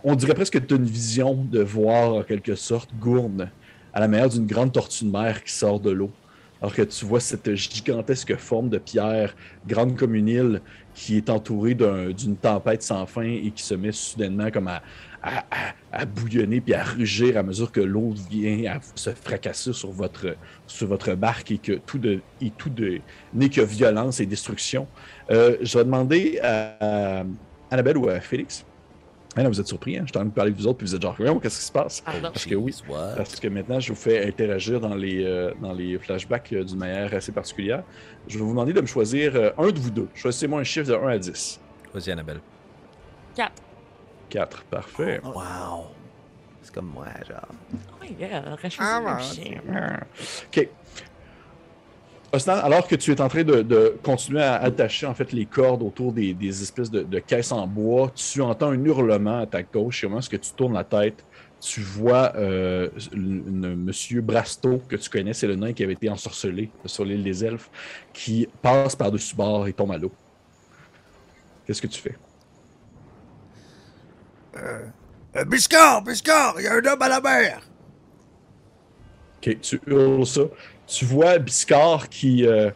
[0.03, 3.49] On dirait presque que tu as une vision de voir en quelque sorte Gourne
[3.93, 6.11] à la manière d'une grande tortue de mer qui sort de l'eau.
[6.61, 9.35] Alors que tu vois cette gigantesque forme de pierre,
[9.67, 10.61] grande comme une île,
[10.93, 14.83] qui est entourée d'un- d'une tempête sans fin et qui se met soudainement comme à,
[16.05, 20.35] bouillonner puis à rugir à mesure que l'eau vient à se fracasser sur votre,
[20.67, 22.71] sur votre barque et que tout, et tout
[23.33, 24.87] n'est que violence et destruction.
[25.29, 27.23] Euh, je vais demander à
[27.69, 28.65] Annabelle ou à Félix.
[29.35, 30.03] Ah, là, vous êtes surpris, hein?
[30.05, 31.65] Je suis en train de parler de vous autres, puis vous êtes genre, qu'est-ce qui
[31.65, 32.01] se passe?
[32.01, 32.31] Pardon.
[32.33, 32.75] Parce que oui,
[33.15, 36.77] parce que maintenant, je vous fais interagir dans les, euh, dans les flashbacks euh, d'une
[36.77, 37.83] manière assez particulière.
[38.27, 40.09] Je vais vous demander de me choisir euh, un de vous deux.
[40.15, 41.61] Choisissez-moi un chiffre de 1 à 10.
[41.93, 42.41] Vas-y, Annabelle.
[43.35, 43.51] 4.
[44.29, 45.21] 4, parfait.
[45.23, 45.85] Wow.
[46.61, 47.47] C'est comme moi, genre.
[48.01, 48.43] Oh yeah,
[48.79, 49.61] Ah, chien.
[50.47, 50.69] OK.
[52.33, 55.45] Osnan, alors que tu es en train de, de continuer à attacher en fait les
[55.45, 59.45] cordes autour des, des espèces de, de caisses en bois, tu entends un hurlement à
[59.45, 61.25] ta gauche et au moment où tu tournes la tête,
[61.59, 66.71] tu vois euh, monsieur Brasto que tu connais, c'est le nain qui avait été ensorcelé
[66.85, 67.69] sur l'île des elfes,
[68.13, 70.11] qui passe par-dessus bord et tombe à l'eau.
[71.65, 72.17] Qu'est-ce que tu fais?
[74.57, 77.61] Euh, Biscard, Biscard, il y a un homme à la mer.
[79.37, 80.41] Ok, tu hurles ça.
[80.91, 82.69] Tu vois Biscard qui, euh,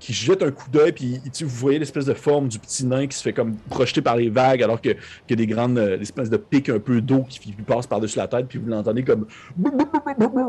[0.00, 3.06] qui jette un coup d'œil, puis tu, vous voyez l'espèce de forme du petit nain
[3.06, 6.30] qui se fait comme projeter par les vagues, alors que- a des grandes euh, espèces
[6.30, 9.26] de pics un peu d'eau qui, lui passent par-dessus la tête, puis vous l'entendez comme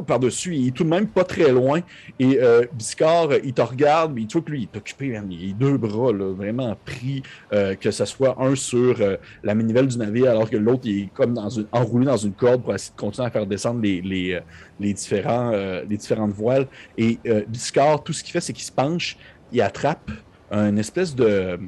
[0.08, 0.56] par-dessus.
[0.56, 1.82] Il est tout de même pas très loin.
[2.20, 5.10] Et euh, Biscard, euh, il te regarde, mais tu vois que lui, il est occupé,
[5.10, 5.28] man.
[5.30, 9.56] il a deux bras, là, vraiment pris, euh, que ce soit un sur euh, la
[9.56, 12.74] manivelle du navire, alors que l'autre, est comme dans une, enroulé dans une corde pour
[12.74, 14.40] essayer de continuer à faire descendre les, les, euh,
[14.80, 16.68] les, différents, les différentes voiles.
[16.98, 19.18] Et Biscard, tout ce qu'il fait, c'est qu'il se penche,
[19.52, 20.10] il attrape
[20.52, 21.60] un espèce de.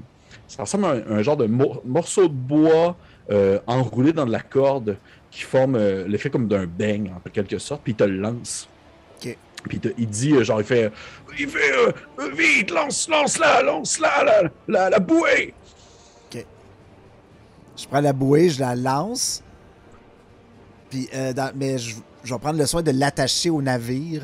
[0.47, 2.95] Ça ressemble à un, un genre de mor- morceau de bois
[3.31, 4.97] euh, enroulé dans de la corde
[5.31, 8.67] qui forme euh, l'effet comme d'un beigne, en quelque sorte, puis il te le lance.
[9.19, 10.91] Puis il, dit, euh, genre, il fait.
[11.39, 11.71] Il fait.
[11.71, 11.91] euh,
[12.35, 15.53] vite, lance, lance-la, lance-la, la, la, la bouée!
[17.75, 19.41] Je prends la bouée, je la lance.
[20.89, 24.23] Puis, dans- mais je, je vais prendre le soin de l'attacher au navire.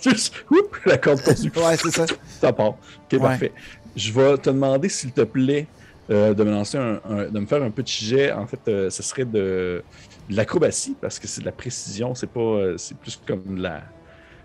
[0.00, 1.50] Juste, oup, la corde continue.
[1.56, 2.06] Ouais, c'est ça.
[2.40, 2.68] Ça part.
[2.70, 2.76] Ok,
[3.12, 3.18] Ouais.
[3.18, 3.52] parfait.
[3.96, 5.66] Je vais te demander, s'il te plaît,
[6.10, 8.32] euh, de me lancer un, un- de me faire un petit jet.
[8.32, 9.82] En fait, euh, ce serait de,
[10.30, 12.40] de l'acrobatie, parce que c'est de la précision, c'est pas.
[12.40, 13.82] euh, c'est plus comme de la,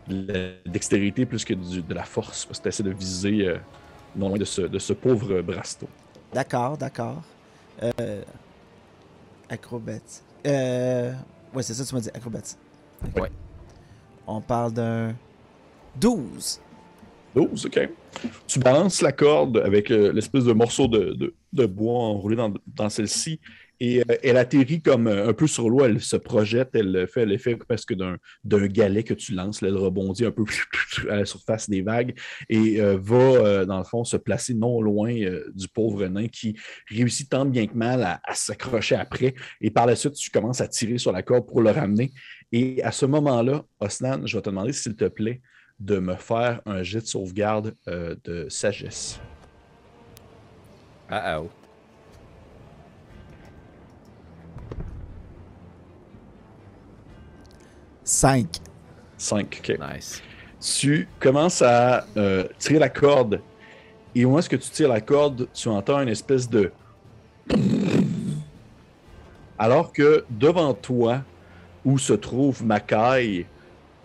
[0.08, 3.48] de la dextérité plus que du- de la force, parce que tu essaies de viser
[3.48, 3.58] euh,
[4.16, 5.88] non loin de ce, de ce pauvre Brasto.
[6.34, 7.22] D'accord, d'accord.
[7.84, 8.22] Euh,
[9.50, 10.22] acrobatie.
[10.48, 11.12] Euh,
[11.54, 12.56] ouais, c'est ça, tu m'as dit, acrobatie.
[13.16, 13.32] Ouais.
[14.26, 15.14] On parle d'un
[16.00, 16.60] 12.
[17.36, 17.90] 12, ok.
[18.48, 22.90] Tu balances la corde avec euh, l'espèce de morceau de, de- bois enroulé dans, dans
[22.90, 23.40] celle-ci
[23.80, 27.26] et euh, elle atterrit comme euh, un peu sur l'eau, elle se projette, elle fait
[27.26, 28.18] l'effet presque d'un
[28.68, 30.44] galet que tu lances, elle rebondit un peu
[31.10, 32.16] à la surface des vagues
[32.50, 35.14] et va, dans le fond, se placer non loin
[35.56, 36.56] du pauvre nain qui
[36.90, 40.62] réussit tant bien que mal à, à s'accrocher après et par la suite, tu commences
[40.62, 42.12] à tirer sur la corde pour le ramener.
[42.52, 45.42] Et à ce moment-là, Osnan, je vais te demander, s'il te plaît,
[45.84, 49.20] de me faire un jet de sauvegarde euh, de sagesse.
[51.10, 51.50] Ah, oh.
[58.04, 58.48] Cinq.
[59.18, 59.60] 5.
[59.60, 59.78] OK.
[59.80, 60.22] Nice.
[60.62, 63.42] Tu commences à euh, tirer la corde.
[64.16, 66.72] Et au moment où tu tires la corde, tu entends une espèce de.
[69.60, 71.24] Alors que devant toi,
[71.84, 73.46] où se trouve Mackay,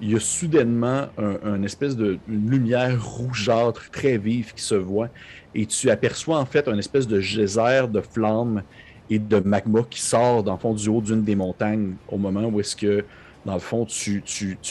[0.00, 4.74] il y a soudainement un, un espèce de une lumière rougeâtre très vive qui se
[4.74, 5.08] voit.
[5.54, 8.62] Et tu aperçois en fait un espèce de geyser de flammes
[9.10, 12.44] et de magma qui sort dans le fond du haut d'une des montagnes au moment
[12.44, 13.04] où est-ce que,
[13.44, 14.22] dans le fond, tu,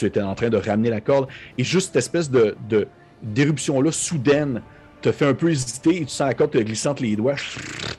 [0.02, 1.28] étais en train de ramener la corde.
[1.58, 2.86] Et juste cette espèce de, de-
[3.22, 4.62] d'éruption-là soudaine
[5.02, 7.34] te fait un peu hésiter et tu sens la corde te glisser entre les doigts.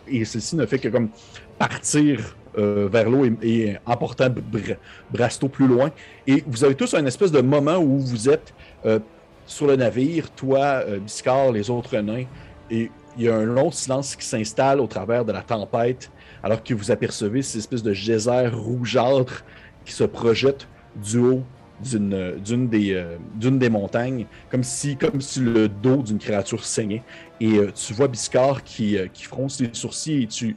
[0.08, 1.10] Et ceci ne fait que comme
[1.58, 4.78] partir euh, vers l'eau et, et emportant Br-
[5.12, 5.89] Brasto plus loin.
[6.28, 8.54] Et vous avez tous un espèce de moment où vous êtes
[8.86, 9.00] euh,
[9.45, 12.26] sur le navire, toi, euh, Biscard, les autres nains,
[12.69, 16.12] et il y a un long silence qui s'installe au travers de la tempête,
[16.43, 19.43] alors que vous apercevez ces espèces de geysers rougeâtres
[19.86, 21.43] qui se projettent du haut
[21.82, 27.04] d'une des, euh, des montagnes, comme si, comme si le dos d'une créature saignait.
[27.39, 30.56] Et tu vois Biscard qui, qui fronce les sourcils et tu.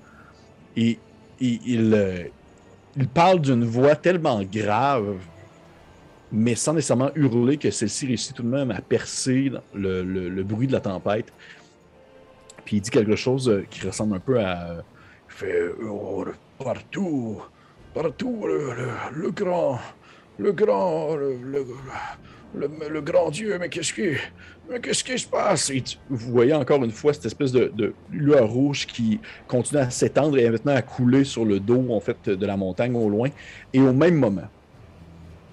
[1.45, 2.25] Euh,
[2.97, 5.17] il parle d'une voix tellement grave,
[6.31, 10.73] mais sans nécessairement hurler, que celle-ci réussit tout de même à percer le, bruit de
[10.73, 11.33] la tempête.
[12.65, 14.71] Puis il dit quelque chose euh, qui ressemble un peu à.
[14.71, 14.83] euh,
[15.29, 16.25] Il fait oh,
[16.63, 17.41] partout,
[17.95, 19.79] partout, le, le- le grand,
[20.39, 21.17] le grand,
[22.55, 24.11] le- grand Dieu, mais qu'est-ce qui,
[24.71, 25.71] mais qu'est-ce qui se passe?
[25.71, 29.91] Et vous voyez encore une fois cette espèce de, de lueur rouge qui continue à
[29.91, 33.29] s'étendre et maintenant à couler sur le dos, en fait, de la montagne au loin.
[33.73, 34.49] Et au même moment,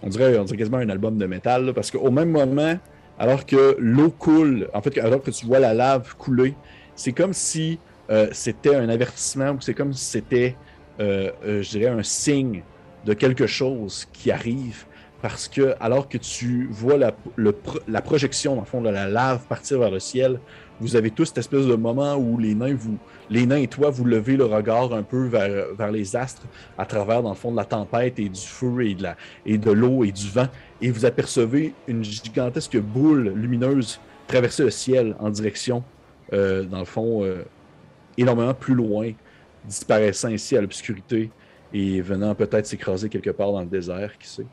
[0.01, 2.77] on dirait, on dirait quasiment un album de métal, là, parce qu'au même moment,
[3.17, 6.55] alors que l'eau coule, en fait, alors que tu vois la lave couler,
[6.95, 10.55] c'est comme si euh, c'était un avertissement ou c'est comme si c'était,
[10.99, 12.63] euh, euh, je dirais, un signe
[13.05, 14.85] de quelque chose qui arrive.
[15.21, 19.91] Parce que, alors que tu vois la, projection, dans fond, de la lave partir vers
[19.91, 20.39] le ciel,
[20.79, 22.97] vous avez tous cette espèce de moment où les nains, vous,
[23.29, 26.43] les nains et toi, vous levez le regard un peu vers, les astres
[26.77, 28.85] à travers, dans le fond, de la tempête et du feu
[29.45, 30.47] et de l'eau et du vent,
[30.81, 35.83] et vous apercevez une gigantesque boule lumineuse traverser le ciel en direction,
[36.33, 37.43] euh, dans le fond, euh,
[38.17, 39.11] énormément plus loin,
[39.65, 41.31] disparaissant ici à l'obscurité
[41.73, 44.45] et venant peut-être s'écraser quelque part dans le désert, qui sait.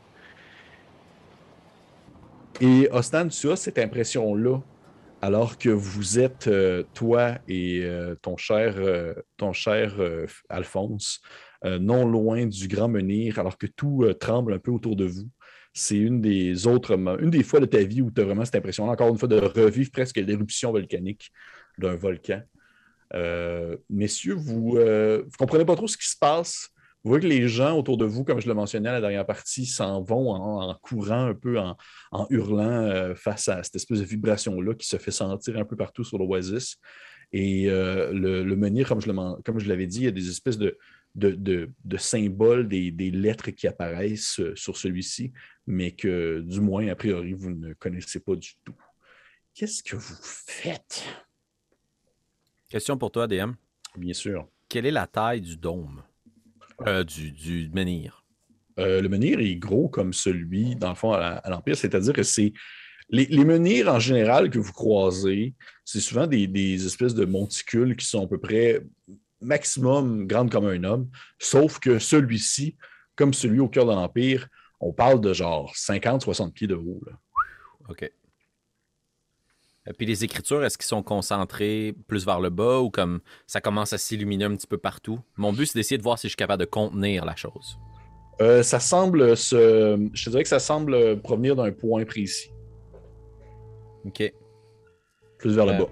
[2.59, 4.59] Et Ostan, tu as cette impression-là,
[5.21, 9.95] alors que vous êtes, euh, toi et euh, ton cher, euh, ton cher
[10.49, 11.21] Alphonse,
[11.63, 15.29] non loin du grand menhir, alors que tout tremble un peu autour de vous.
[15.73, 18.55] C'est une des autres, une des fois de ta vie où tu as vraiment cette
[18.55, 21.31] impression, encore une fois, de revivre presque l'éruption volcanique
[21.77, 22.41] d'un volcan.
[23.89, 26.71] Messieurs, vous ne comprenez pas trop ce qui se passe.
[27.07, 29.25] Vous voyez que les gens autour de vous, comme je le mentionnais à la dernière
[29.25, 31.77] partie, s'en vont en, en courant un peu, en,
[32.11, 35.77] en hurlant euh, face à cette espèce de vibration-là qui se fait sentir un peu
[35.77, 36.75] partout sur l'Oasis.
[37.31, 38.99] Et euh, le, le menhir, comme
[39.59, 40.77] je l'avais dit, il y a des espèces de,
[41.15, 45.31] de, de- de symboles, des, des lettres qui apparaissent euh, sur celui-ci,
[45.65, 48.75] mais que, du moins, a priori, vous ne connaissez pas du tout.
[49.53, 51.05] Qu'est-ce que vous faites?
[52.67, 53.51] Question pour toi, DM.
[53.95, 54.49] Bien sûr.
[54.67, 56.03] Quelle est la taille du dôme?
[56.85, 58.23] Euh, du, du menhir.
[58.79, 62.53] Euh, le menhir est gros comme celui, dans le fond, à, l'Empire, c'est-à-dire que c'est.
[63.09, 67.95] Les, les menhirs en général que vous croisez, c'est souvent des, des espèces de monticules
[67.95, 68.81] qui sont à peu près
[69.39, 71.09] maximum grandes comme un homme,
[71.39, 72.75] sauf que celui-ci,
[73.15, 74.49] comme celui au cœur de l'Empire,
[74.81, 77.01] on parle de genre 50-60 pieds de haut.
[77.07, 77.13] là.
[77.89, 78.11] OK.
[79.89, 83.61] Et puis les écritures, est-ce qu'ils sont concentrés plus vers le bas ou comme ça
[83.61, 85.19] commence à s'illuminer un petit peu partout?
[85.37, 87.79] Mon but, c'est d'essayer de voir si je suis capable de contenir la chose.
[88.41, 90.09] Euh, ça semble se.
[90.13, 92.51] Je te dirais que ça semble provenir d'un point précis,
[94.05, 94.31] OK.
[95.39, 95.89] plus vers le Euh, bas.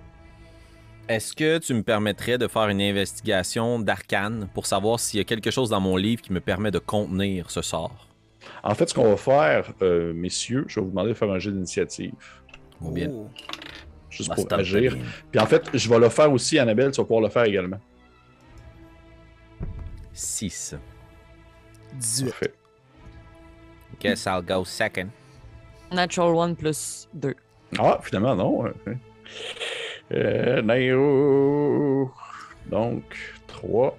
[1.08, 5.24] Est-ce que tu me permettrais de faire une investigation d'arcane pour savoir s'il y a
[5.24, 8.08] quelque chose dans mon livre qui me permet de contenir ce sort?
[8.64, 11.40] En fait, ce qu'on va faire, euh, messieurs, je vais vous demander de faire un
[11.40, 12.14] jeu d'initiative,
[12.82, 13.28] bien Oh.
[14.16, 14.96] Juste pour agir.
[15.32, 17.80] Puis en fait, je vais le faire aussi, Annabelle, tu vas pouvoir le faire également.
[20.14, 20.76] 6.
[21.94, 22.30] 18.
[22.30, 22.54] Parfait.
[24.00, 25.10] Guess I'll go second.
[25.92, 27.34] Natural one plus 2.
[27.78, 28.74] Ah, finalement, non.
[30.12, 32.12] Euh, Nairo.
[32.68, 33.04] Donc,
[33.48, 33.98] 3.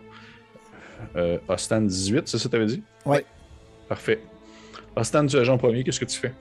[1.17, 2.83] Euh, Ostan, 18, c'est ça que tu avais dit?
[3.05, 3.25] Ouais.
[3.89, 4.21] Parfait.
[4.95, 6.33] Ostan, tu es agent premier, qu'est-ce que tu fais?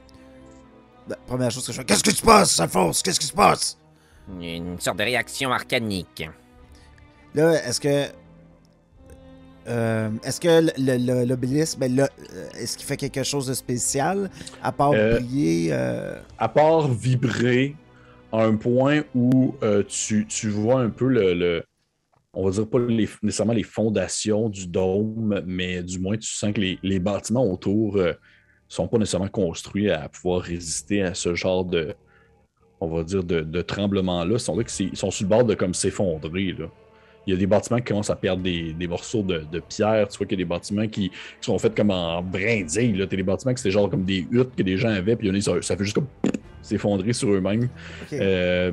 [1.07, 3.01] La première chose que je fais, Qu'est-ce qui se passe, Alphonse?
[3.03, 3.77] Qu'est-ce qui se passe?
[4.41, 6.27] Une sorte de réaction arcanique.
[7.35, 8.05] Là, est-ce que.
[9.67, 14.29] euh, est-ce que l'obélisque, ben là, euh, est-ce qu'il fait quelque chose de spécial
[14.63, 17.75] à part Euh, briller euh, à part vibrer
[18.31, 21.63] à un point où euh, tu, tu vois un peu le, le-
[22.33, 26.51] on va dire pas les- nécessairement les fondations du dôme, mais du moins tu sens
[26.53, 27.97] que les, les bâtiments autour
[28.67, 31.93] sont pas nécessairement construits à pouvoir résister à ce genre de,
[32.81, 34.33] on va dire, de, de tremblement-là.
[34.33, 36.53] Ils sont, là que c'est- ils sont sur le bord de comme s'effondrer.
[36.57, 36.65] là.
[37.27, 40.07] Il y a des bâtiments qui commencent à perdre des, des morceaux de, de pierre.
[40.09, 42.93] Tu vois qu'il y a des bâtiments qui, qui sont faits comme en brindilles.
[42.93, 45.27] Tu as des bâtiments qui c'était genre comme des huttes que des gens avaient, puis
[45.27, 46.07] il y en a, ça, ça fait juste comme
[46.61, 47.67] s'effondrer sur eux-mêmes.
[48.21, 48.71] Euh,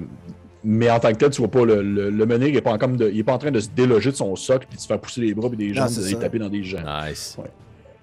[0.64, 2.72] mais en tant que tel, tu vois pas, le, le, le menhir, il est, pas
[2.72, 4.76] en, comme de- il est pas en train de se déloger de son socle puis
[4.76, 6.20] de se faire pousser les bras et des d'aller ça.
[6.20, 6.82] taper dans des gens.
[7.08, 7.36] Nice.
[7.38, 7.50] Ouais.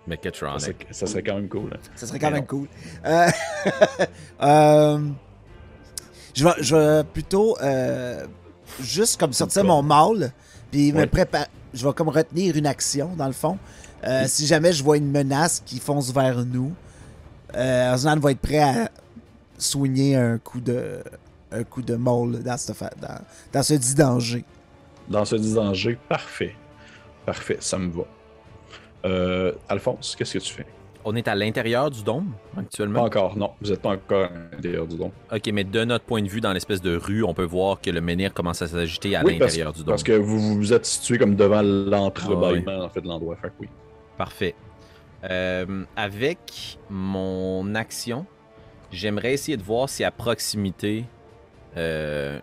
[0.10, 0.62] Ça, Mechatronic.
[0.62, 1.72] serait, ça serait quand même cool.
[1.74, 1.80] hein.
[1.96, 2.68] Ça serait quand mais même cool.
[3.06, 3.28] Euh,
[4.42, 5.00] euh,
[6.36, 8.26] je, vais, je vais plutôt euh,
[8.80, 10.32] juste comme sortir mon mâle,
[10.72, 11.46] puis me préparer.
[11.74, 13.58] Je vais comme retenir une action, dans le fond.
[14.04, 16.74] Euh, Si jamais je vois une menace qui fonce vers nous,
[17.56, 18.90] euh, Osnan va être prêt à
[19.58, 21.04] soigner un coup de
[21.52, 22.56] un coup de mâle dans
[23.02, 24.46] dans, dans ce dit danger.
[25.10, 26.56] Dans ce danger, parfait.
[27.26, 28.04] Parfait, ça me va.
[29.06, 30.66] Euh, Alphonse, qu'est-ce que tu fais?
[31.06, 33.04] On est à l'intérieur du dôme Pas actuellement.
[33.04, 33.52] encore, non.
[33.62, 35.12] Vous n'êtes pas encore à l'intérieur du dôme.
[35.34, 37.90] Ok, mais de notre point de vue, dans l'espèce de rue, on peut voir que
[37.90, 39.88] le menhir commence à s'agiter à Oui, l'intérieur du dôme.
[39.94, 43.38] parce que vous vous êtes situé comme devant l'entrebâillement en fait, de l'endroit.
[43.42, 43.70] Fait oui.
[44.18, 44.56] Parfait.
[45.24, 48.26] Euh, avec mon action,
[48.92, 51.06] j'aimerais essayer de voir si à proximité,
[51.78, 52.40] euh,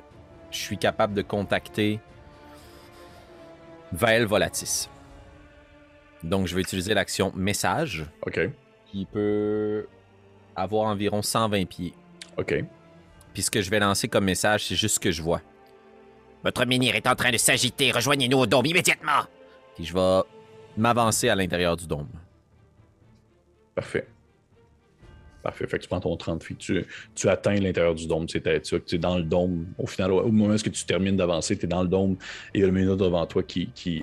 [0.50, 2.00] je suis capable de contacter
[3.92, 4.88] Vael Volatis.
[6.26, 8.40] Donc, je vais utiliser l'action message OK.
[8.86, 9.86] qui peut
[10.54, 11.92] avoir environ 120 pieds.
[12.36, 12.64] OK.
[13.32, 15.42] Puis ce que je vais lancer comme message, c'est juste ce que je vois.
[16.42, 17.90] Votre menhir est en train de s'agiter.
[17.90, 19.22] Rejoignez-nous au dôme immédiatement.
[19.74, 20.20] Puis je vais
[20.76, 22.08] m'avancer à l'intérieur du dôme.
[23.74, 24.06] Parfait.
[25.42, 25.66] Parfait.
[25.66, 26.58] Fait que tu prends ton 30 feet.
[26.58, 28.26] Tu, tu atteins l'intérieur du dôme.
[28.26, 29.66] Tu es, tu es dans le dôme.
[29.78, 32.16] Au final, au moment où tu termines d'avancer, tu es dans le dôme
[32.54, 34.02] et il y a le menu devant toi qui, qui,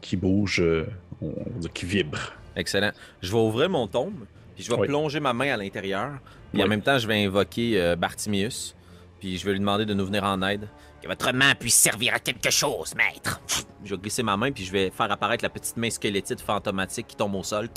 [0.00, 0.86] qui bouge, euh,
[1.22, 1.32] on
[1.74, 2.18] qui vibre.
[2.54, 2.92] Excellent.
[3.22, 4.24] Je vais ouvrir mon tombe,
[4.54, 4.86] puis je vais Oui.
[4.88, 6.12] plonger ma main à l'intérieur.
[6.52, 8.74] Puis en même temps, je vais invoquer euh, Bartimius.
[9.20, 10.68] Puis je vais lui demander de nous venir en aide.
[11.02, 13.40] Que votre main puisse servir à quelque chose, maître.
[13.84, 17.06] Je vais glisser ma main, puis je vais faire apparaître la petite main squelettique fantomatique
[17.08, 17.68] qui tombe au sol.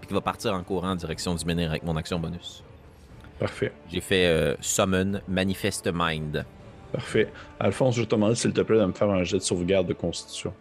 [0.00, 2.62] Puis qui va partir en courant en direction du menhir avec mon action bonus.
[3.38, 3.72] Parfait.
[3.90, 6.44] J'ai fait euh, Summon Manifest Mind.
[6.92, 7.32] Parfait.
[7.58, 9.92] Alphonse, je te demande s'il te plaît de me faire un jet de sauvegarde de
[9.94, 10.52] constitution.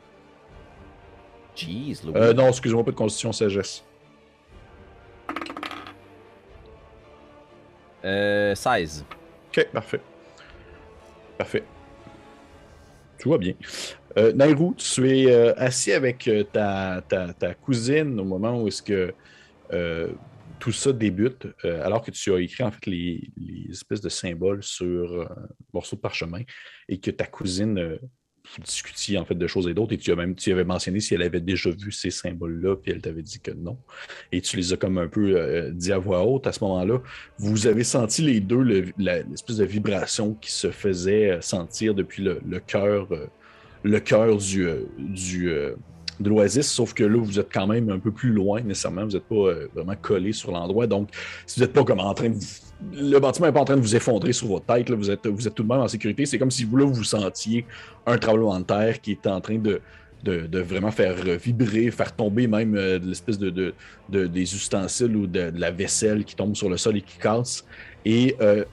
[1.59, 2.13] Jeez, Louis?
[2.15, 3.83] Euh, non, excuse-moi, pas de constitution, sagesse.
[8.05, 9.05] Euh, 16.
[9.49, 10.01] Ok, parfait.
[11.37, 11.63] Parfait.
[13.19, 13.53] Tout va bien.
[14.17, 18.67] Euh, Nairou, tu es euh, assis avec euh, ta, ta- ta cousine au moment où
[18.69, 19.13] est-ce que
[19.73, 20.07] euh,
[20.59, 24.09] tout ça débute, euh, alors que tu as écrit en fait les, les espèces de
[24.09, 26.41] symboles sur euh, un morceau de parchemin
[26.87, 27.97] et que ta cousine euh,
[28.57, 31.13] vous en fait de choses et d'autres et tu as même tu avais mentionné si
[31.13, 33.77] elle avait déjà vu ces symboles-là puis elle t'avait dit que non
[34.31, 37.01] et tu les as comme un peu euh, dit à voix haute à ce moment-là
[37.37, 38.61] vous avez senti les deux
[38.97, 43.27] l'espèce de vibration qui se faisait euh, sentir depuis le, cœur euh,
[43.83, 45.49] le cœur du, du
[46.19, 49.05] de l'oasis, sauf que là, vous êtes quand même un peu plus loin nécessairement.
[49.05, 50.85] Vous n'êtes pas vraiment collé sur l'endroit.
[50.85, 51.07] Donc,
[51.45, 52.33] si vous n'êtes pas comme en train de.
[52.33, 54.89] vous- Le bâtiment n'est pas en train de vous effondrer sur votre tête.
[54.89, 54.95] là.
[54.95, 56.25] Vous, êtes, vous êtes tout de même en sécurité.
[56.25, 57.65] C'est comme si vous, là, vous sentiez
[58.05, 59.81] un tremblement de terre qui est en train de,
[60.23, 63.73] de, vraiment faire vibrer, faire tomber même euh, l'espèce de, de,
[64.09, 67.65] de- des ustensiles ou de, la vaisselle qui tombe sur le sol et qui casse.
[68.05, 68.63] Et euh,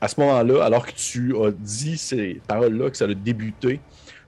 [0.00, 3.80] à ce moment-là, alors que tu as dit ces paroles-là, que ça a débuté,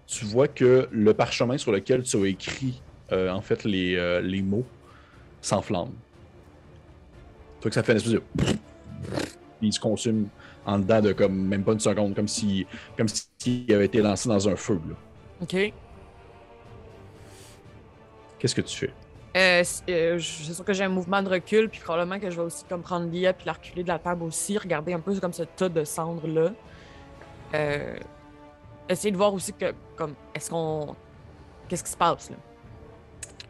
[0.07, 2.81] tu vois que le parchemin sur lequel tu as écrit
[3.13, 4.65] euh, en fait les, les mots
[5.43, 5.91] s'enflamme.
[7.61, 8.23] Tu vois que ça fait une espèce de.
[9.61, 10.29] Il se consume
[10.65, 14.29] en dedans de comme même pas une seconde, comme si comme s'il avait été lancé
[14.29, 14.81] dans un feu.
[14.89, 14.95] là.
[15.43, 15.73] OK.
[18.39, 18.93] Qu'est-ce que tu fais?
[19.37, 22.37] Euh, euh, je- c'est sûr que j'ai un mouvement de recul, puis probablement que je
[22.37, 25.19] vais aussi comme prendre Lia puis la reculer de la table aussi, regarder un peu
[25.21, 26.53] comme ce tas de cendres là.
[27.55, 27.97] Euh,
[28.89, 30.95] essayer de voir aussi que comme est-ce qu'on
[31.69, 32.37] qu'est-ce qui se passe là?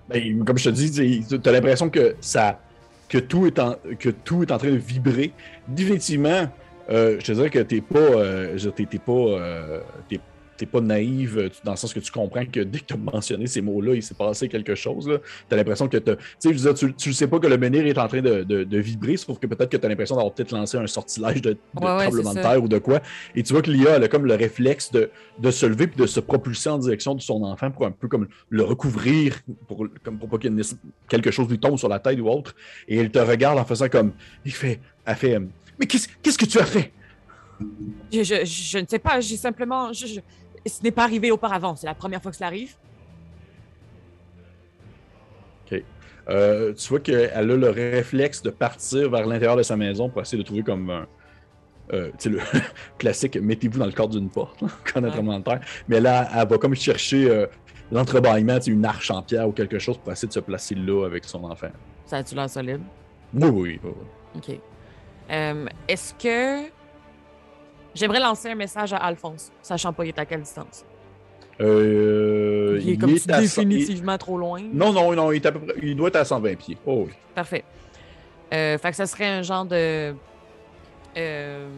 [0.09, 0.91] Ben, comme je te dis,
[1.29, 2.61] tu as l'impression que ça,
[3.09, 5.33] que tout est en, que tout est en train de vibrer.
[5.66, 6.49] Définitivement,
[6.90, 10.21] euh, je te dirais que t'es pas, euh, t'es pas, euh, t'es,
[10.59, 12.97] t'es pas naïve euh, dans le sens que tu comprends que dès que tu as
[12.99, 15.09] mentionné ces mots-là, il s'est passé quelque chose.
[15.49, 15.97] Tu as l'impression que
[16.38, 18.64] sais, je dire, tu, tu sais pas que le menhir est en train de, de-
[18.64, 21.53] de vibrer, sauf que peut-être que tu as l'impression d'avoir peut-être lancé un sortilège de,
[21.53, 23.01] de Ouais, ouais, tremblement de terre ou de quoi.
[23.35, 25.97] Et tu vois que l'IA elle a comme le réflexe de, de se lever puis
[26.01, 29.87] de se propulser en direction de son enfant pour un peu comme le recouvrir, pour,
[30.03, 32.29] comme pour pas qu'il y ait une- quelque chose lui tombe sur la tête ou
[32.29, 32.55] autre.
[32.88, 34.12] Et elle te regarde en faisant comme.
[34.44, 34.81] Il fait.
[35.07, 35.35] Elle fait.
[35.37, 35.40] euh,
[35.79, 36.92] Mais qu'est-ce que tu as fait?
[38.12, 40.21] Je, je, je ne sais pas, j'ai simplement je-
[40.66, 42.75] ce n'est pas arrivé auparavant, c'est la première fois que cela arrive.
[46.31, 50.21] Euh, tu vois qu'elle a le réflexe de partir vers l'intérieur de sa maison pour
[50.21, 51.07] essayer de trouver comme un.
[51.94, 52.40] euh, tu sais, le
[52.99, 55.42] classique, mettez-vous dans le cadre d'une porte, là, quand on est Ouais.
[55.42, 55.61] terre.
[55.88, 57.47] Mais là, elle va comme chercher euh,
[57.90, 61.25] l'entrebâillement, une arche en pierre ou quelque chose pour essayer de se placer là avec
[61.25, 61.71] son enfant.
[62.05, 62.83] Ça a-tu l'air solide?
[63.33, 63.90] Oui, oui, oui.
[64.35, 64.37] oui.
[64.37, 64.61] OK.
[65.31, 66.68] Euh, Est-ce que.
[67.94, 70.85] J'aimerais lancer un message à Alphonse, sachant pas il est à quelle distance.
[71.61, 74.61] Euh, il est comme cent- définitivement trop loin.
[74.61, 76.79] il- Non, non, non, il, est à peu près- il doit être à 120 pieds.
[76.87, 77.12] Oh, oui.
[77.35, 77.64] Parfait.
[78.55, 80.14] Euh, fait que ça serait un genre de.
[81.16, 81.68] Euh...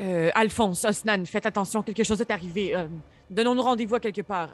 [0.00, 2.76] euh, Alphonse, Osnan, faites attention, quelque chose est arrivé.
[2.76, 2.86] Euh,
[3.30, 4.50] Donnons-nous rendez-vous à quelque part.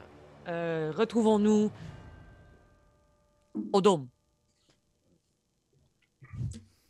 [0.47, 1.69] Euh, Retrouvons-nous
[3.73, 4.07] au dôme.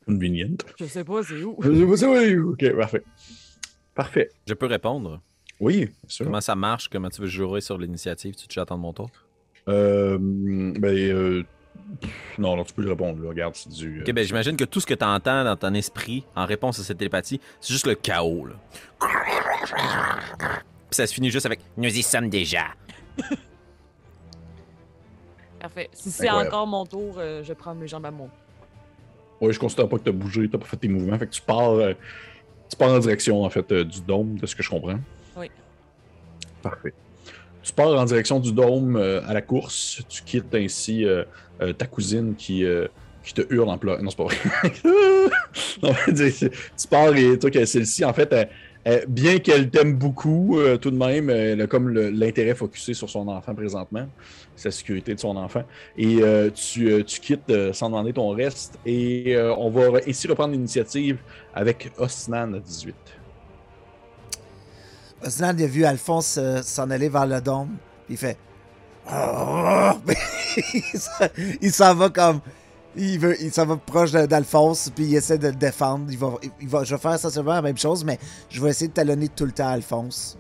[0.08, 0.56] Convenient.
[0.80, 1.56] Je sais pas, c'est où?
[1.60, 3.04] Oui, ok, parfait.
[3.94, 4.30] Parfait.
[4.48, 5.22] Je peux répondre.
[5.60, 6.26] Oui, bien sûr.
[6.26, 6.88] Comment ça marche?
[6.88, 8.36] Comment tu veux jurer sur l'initiative?
[8.36, 9.10] Tu te attendre mon tour?
[9.68, 11.44] Euh, ben, euh,
[12.38, 13.22] non, non, tu peux le répondre.
[13.22, 13.30] là.
[13.30, 14.00] Regarde, c'est du.
[14.00, 16.80] euh, Ok, ben j'imagine que tout ce que tu entends dans ton esprit en réponse
[16.80, 18.46] à cette télépathie, c'est juste le chaos.
[18.46, 18.56] Là.
[20.90, 22.68] Puis ça se finit juste avec Nous y sommes déjà.
[25.60, 25.90] Parfait.
[25.94, 28.30] Si c'est encore mon tour, euh, je prends mes jambes à mon.
[29.40, 31.18] Ouais, je considère pas que tu as bougé, tu pas fait tes mouvements.
[31.20, 31.94] Fait que tu pars, euh,
[32.70, 35.00] tu pars en direction en fait euh, du dôme, de ce que je comprends.
[35.36, 35.52] Oui.
[36.62, 36.94] Parfait.
[37.62, 40.02] Tu pars en direction du dôme euh, à la course.
[40.10, 41.24] Tu quittes ainsi euh,
[41.62, 42.88] euh, ta cousine qui, euh,
[43.24, 44.02] qui te hurle en pleurant.
[44.02, 44.38] Non, c'est pas vrai.
[45.84, 48.50] Non, tu pars et toi, celle-ci, en fait, elle-
[48.88, 53.10] elle- bien qu'elle t'aime beaucoup, euh, tout de même, elle a comme l'intérêt focusé sur
[53.10, 54.08] son enfant présentement,
[54.56, 55.64] sa sécurité de son enfant.
[55.98, 58.80] Et euh, tu, euh, tu quittes euh, sans demander ton reste.
[58.86, 61.18] Et euh, on va ainsi reprendre l'initiative
[61.54, 62.96] avec Osnan à 18.
[65.26, 67.76] Osnan a vu Alphonse euh, s'en aller vers le dôme.
[68.10, 68.38] Il fait.
[71.62, 72.40] Il s'en va comme.
[72.98, 76.06] Il, veut, il s'en va proche d'Alphonse, puis il essaie de le défendre.
[76.10, 78.18] Il va, il va, je vais faire essentiellement la même chose, mais
[78.50, 80.38] je vais essayer de talonner tout le temps Alphonse.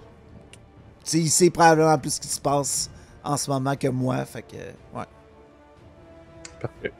[1.03, 2.89] Tu sais, il sait probablement plus ce qui se passe
[3.23, 4.55] en ce moment que moi, fait que.
[4.97, 5.05] Ouais.
[6.59, 6.91] Parfait.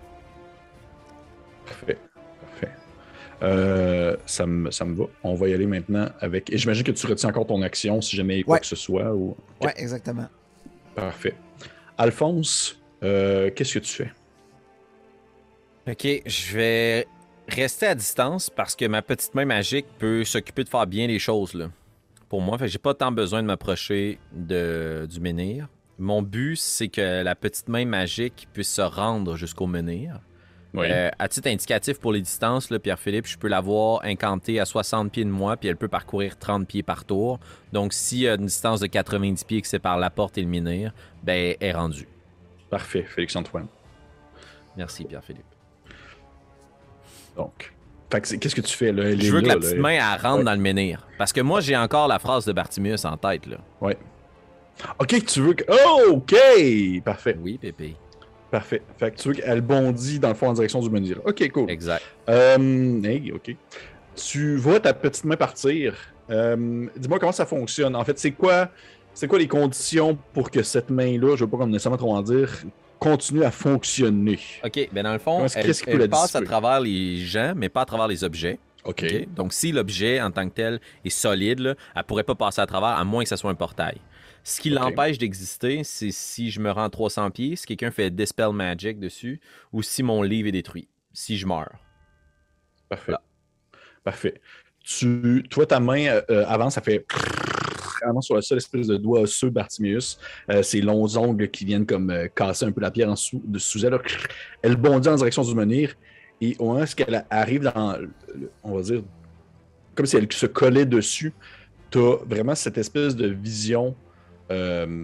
[1.65, 1.97] Parfait.
[2.41, 2.71] Parfait.
[3.41, 5.05] Euh, ça, me, ça me va.
[5.23, 6.51] On va y aller maintenant avec.
[6.51, 8.59] Et j'imagine que tu retiens encore ton action si jamais quoi Ouais.
[8.59, 9.13] que ce soit.
[9.13, 9.35] Ou...
[9.61, 10.27] Ouais, exactement.
[10.95, 11.35] Parfait.
[11.97, 14.11] Alphonse, euh, qu'est-ce que tu fais?
[15.87, 17.07] Ok, je vais
[17.47, 21.17] rester à distance parce que ma petite main magique peut s'occuper de faire bien les
[21.17, 21.69] choses là.
[22.27, 25.69] Pour moi, fait que j'ai pas tant besoin de m'approcher de, du menhir.
[25.97, 30.19] Mon but, c'est que la petite main magique puisse se rendre jusqu'au menhir.
[30.73, 30.87] Oui.
[30.89, 35.09] Euh, à titre indicatif pour les distances, là, Pierre-Philippe, je peux l'avoir incantée à 60
[35.09, 37.39] pieds de moi, puis elle peut parcourir 30 pieds par tour.
[37.71, 40.49] Donc, s'il y a une distance de 90 pieds qui sépare la porte et le
[40.49, 40.91] menhir,
[41.23, 42.09] ben, elle est rendue.
[42.69, 43.67] Parfait, Félix-Antoine.
[44.75, 45.56] Merci, Pierre-Philippe.
[47.37, 47.73] Donc,
[48.09, 49.03] qu'est-ce que tu fais là?
[49.11, 49.81] Elle Je veux que la petite là.
[49.81, 50.43] main, elle rentre Ouais.
[50.43, 51.05] dans le menhir.
[51.17, 53.57] Parce que moi, j'ai encore la phrase de Bartimius en tête, là.
[53.81, 53.97] Ouais.
[54.99, 55.63] Ok, tu veux que.
[55.69, 56.35] Oh, ok!
[57.03, 57.95] Parfait, Oui, Pépé.
[58.51, 58.81] parfait.
[58.97, 61.19] Fait que tu veux qu'elle bondit dans le fond en direction du menhir.
[61.25, 61.69] Ok, cool.
[61.69, 62.03] Exact.
[62.29, 63.55] Euh, hey, ok.
[64.15, 65.95] Tu vois ta petite main partir.
[66.29, 67.95] Euh, Dis-moi comment ça fonctionne.
[67.95, 68.69] En fait, c'est quoi,
[69.13, 72.21] c'est quoi les conditions pour que cette main-là, je veux pas comme nécessairement trop en
[72.21, 72.49] dire,
[72.99, 74.39] continue à fonctionner?
[74.63, 78.07] OK, ben dans le fond, elle, passe à travers les gens, mais pas à travers
[78.07, 78.59] les objets.
[78.83, 79.27] Ok.
[79.35, 82.65] Donc, si l'objet, en tant que tel, est solide, là, elle pourrait pas passer à
[82.65, 83.97] travers, à moins que ce soit un portail.
[84.43, 88.51] Ce qui l'empêche d'exister, c'est si je me rends 300 pieds, si quelqu'un fait Dispel
[88.53, 89.41] Magic dessus,
[89.73, 91.75] ou si mon livre est détruit, si je meurs.
[92.87, 93.13] Parfait.
[94.05, 94.41] Parfait.
[94.85, 97.05] Tu, toi, ta main euh, euh, avance, ça fait
[98.05, 100.19] vraiment sur le seul espèce de doigt osseux Bartimius.
[100.49, 103.41] Euh, ces longs ongles qui viennent comme euh, casser un peu la pierre en dessous,
[103.45, 103.97] de sous elle.
[104.61, 105.95] Elle bondit en direction du menhir
[106.41, 107.97] et au moment où elle arrive dans,
[108.63, 109.01] on va dire,
[109.95, 111.33] comme si elle se collait dessus,
[111.89, 113.95] tu as vraiment cette espèce de vision
[114.51, 115.03] euh,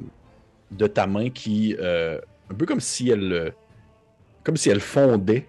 [0.70, 2.20] de ta main qui, euh,
[2.52, 3.54] un peu comme si elle,
[4.44, 5.48] comme si elle fondait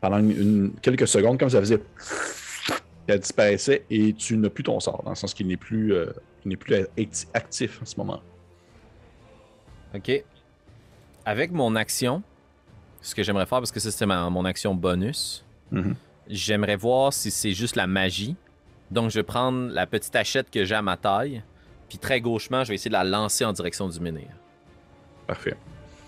[0.00, 1.80] pendant une- quelques secondes, comme ça faisait.
[3.08, 6.12] Elle disparaissait et tu n'as plus ton sort, dans le sens qu'il n'est plus, euh,
[6.44, 8.20] n'est plus acti- actif en ce moment.
[9.94, 10.24] OK.
[11.24, 12.22] Avec mon action,
[13.00, 15.94] ce que j'aimerais faire, parce que ça, c'est mon action bonus, Mhm.
[16.28, 18.36] j'aimerais voir si c'est juste la magie.
[18.90, 21.42] Donc, je vais prendre la petite hachette que j'ai à ma taille,
[21.88, 24.28] puis très gauchement, je vais essayer de la lancer en direction du menhir.
[25.26, 25.56] Parfait.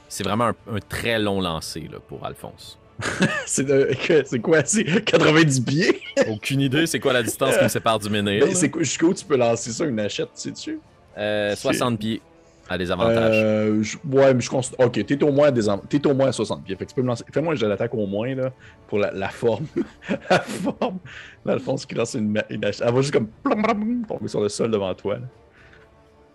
[0.09, 2.79] C'est vraiment un, un très long lancer là, pour Alphonse.
[3.47, 4.65] C'est que- c'est quoi?
[4.65, 6.01] C'est 90 pieds?
[6.29, 8.47] Aucune idée, c'est quoi la distance qui me sépare du menhir?
[8.47, 10.79] Ben, Jusqu'où tu peux lancer ça, une hachette, sais-tu?
[11.19, 12.21] Euh, 60 pieds
[12.69, 13.35] à des avantages.
[13.35, 14.87] Euh, je- ouais, mais je considère.
[14.87, 16.77] Ok, t'es au moins à des au moins à 60 pieds.
[16.77, 17.25] Fait que tu peux me lancer.
[17.33, 18.53] Fais-moi un jet d'attaque au moins, là,
[18.89, 19.67] pour la, la forme.
[20.31, 20.99] la forme.
[21.45, 22.87] L'Alphonse qui lance une, une hachette.
[22.87, 25.15] Elle va juste comme plom, plom, plom, tomber sur le sol devant toi.
[25.17, 25.27] là.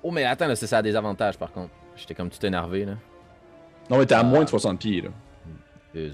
[0.03, 1.71] Oh, mais attends, là, c'est ça à des avantages par contre.
[1.95, 2.93] J'étais comme tout énervé là.
[3.89, 4.23] Non, mais t'es à Ah.
[4.23, 5.09] moins de 60 pieds, là.
[5.95, 6.09] Euh.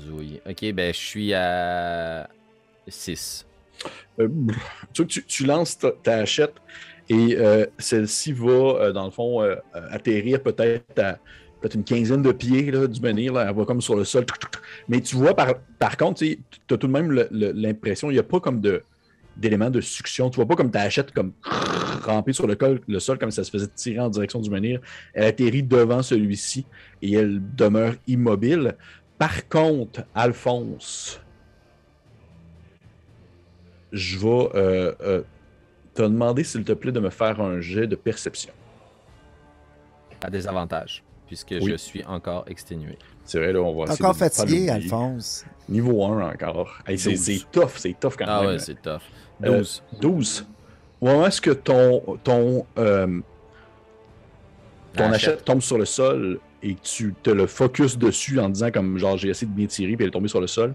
[0.50, 2.30] Ok, ben je suis à
[2.88, 3.46] 6.
[4.20, 4.30] Euh,
[4.94, 6.56] tu, tu, tu lances ta, hachette
[7.10, 9.42] et euh, celle-ci va, euh, dans le fond,
[9.74, 11.18] atterrir peut-être à
[11.74, 13.40] une quinzaine de pieds là, du menhir.
[13.40, 14.26] Elle va comme sur le sol.
[14.88, 16.38] Mais tu vois, par, par contre, tu
[16.72, 18.84] as tout de même l'impression, il n'y a pas comme de
[19.36, 20.30] d'éléments de succion.
[20.30, 21.34] Tu vois pas comme ta hachette comme
[22.04, 22.58] rampée sur le,
[22.88, 24.80] le sol comme ça se faisait tirer en direction du menhir.
[25.14, 26.66] Elle atterrit devant celui-ci
[27.02, 28.76] et elle demeure immobile.
[29.18, 31.20] Par contre, Alphonse,
[33.92, 35.22] je vais euh, euh,
[35.94, 38.54] te demander, s'il te plaît, de me faire un jet de perception.
[40.24, 41.70] À des avantages, puisque Oui.
[41.72, 42.98] je suis encore exténué.
[43.24, 44.70] C'est vrai, là, on va Encore fatigué.
[44.70, 45.46] Alphonse.
[45.70, 46.80] Niveau 1 encore.
[46.86, 47.48] Hey, c'est 12.
[47.52, 48.52] tough, c'est tough quand Ah même.
[48.52, 49.02] ouais, c'est tough.
[49.44, 49.84] Euh, 12.
[50.02, 50.46] 12.
[51.02, 53.20] Au moment où ton, ton, euh,
[54.94, 56.40] ton La achette tombe sur le sol?
[56.66, 59.68] Et que tu te le focus dessus en disant comme genre j'ai essayé de bien
[59.68, 60.74] tirer puis elle est tombée sur le sol,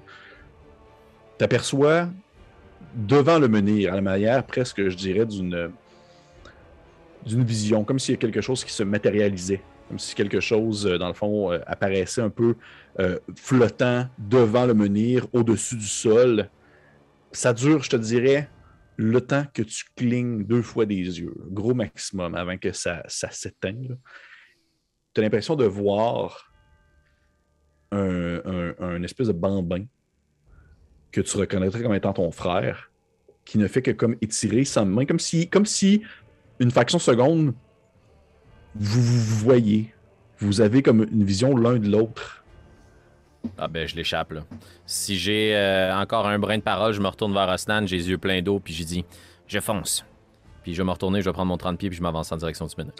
[1.36, 2.08] t'aperçois
[2.94, 5.72] devant le menhir, à la manière presque, je dirais, d'une
[7.26, 10.98] vision, comme s'il y a quelque chose qui se matérialisait, comme si quelque chose, euh,
[10.98, 12.54] dans le fond, euh, apparaissait un peu
[12.98, 16.48] euh, flottant devant le menhir, au-dessus du sol.
[17.32, 18.48] Ça dure, je te dirais,
[18.96, 23.30] le temps que tu clignes deux fois des yeux, gros maximum, avant que ça, ça
[23.30, 23.96] s'éteigne.
[25.14, 26.52] Tu as l'impression de voir
[27.92, 29.84] un, un- un espèce de bambin
[31.12, 32.90] que tu reconnaîtrais comme étant ton frère,
[33.44, 36.02] qui ne fait que comme étirer sa main, comme si, comme si
[36.60, 37.54] une fraction de seconde,
[38.76, 39.92] vous vous voyez.
[40.38, 42.44] Vous avez comme une vision l'un de l'autre.
[43.58, 44.42] Ah ben, je l'échappe, là.
[44.86, 48.08] Si j'ai euh, encore un brin de parole, je me retourne vers Osnan, j'ai les
[48.10, 49.04] yeux pleins d'eau, puis j'ai dit
[49.48, 50.04] Je fonce.
[50.62, 52.36] Puis je vais me retourner, je vais prendre mon 30 pieds, puis je m'avance en
[52.36, 52.94] direction du meneur.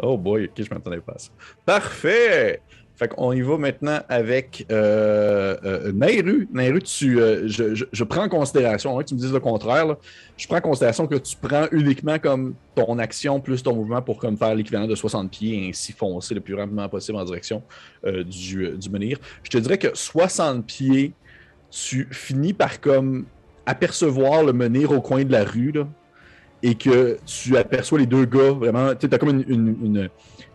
[0.00, 1.16] Oh boy, ok, je m'attendais pas à.
[1.64, 2.60] Parfait!
[2.98, 6.48] Fait qu'on y va maintenant avec euh, euh, Nairu.
[6.52, 9.94] Nairu, tu, euh, je, prends en considération, hein, tu me dises le contraire,
[10.36, 14.18] je prends en considération que tu prends uniquement comme ton action plus ton mouvement pour
[14.18, 17.62] comme faire l'équivalent de 60 pieds et ainsi foncer le plus rapidement possible en direction
[18.04, 19.18] du, du menhir.
[19.44, 21.12] Je te dirais que 60 pieds,
[21.70, 23.26] tu finis par comme
[23.64, 25.86] apercevoir le menhir au coin de la rue, là,
[26.62, 28.94] et que tu aperçois les deux gars vraiment.
[28.94, 30.08] Tu as comme une, une- une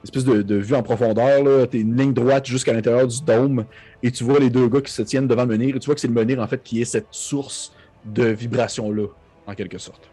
[0.04, 1.70] espèce de, de vue en profondeur.
[1.70, 3.66] Tu une ligne droite jusqu'à l'intérieur du dôme
[4.02, 5.76] et tu vois les deux gars qui se tiennent devant le menhir.
[5.76, 7.74] Et tu vois que c'est le menhir en fait qui est cette source
[8.04, 9.08] de vibration-là,
[9.48, 10.10] en quelque sorte.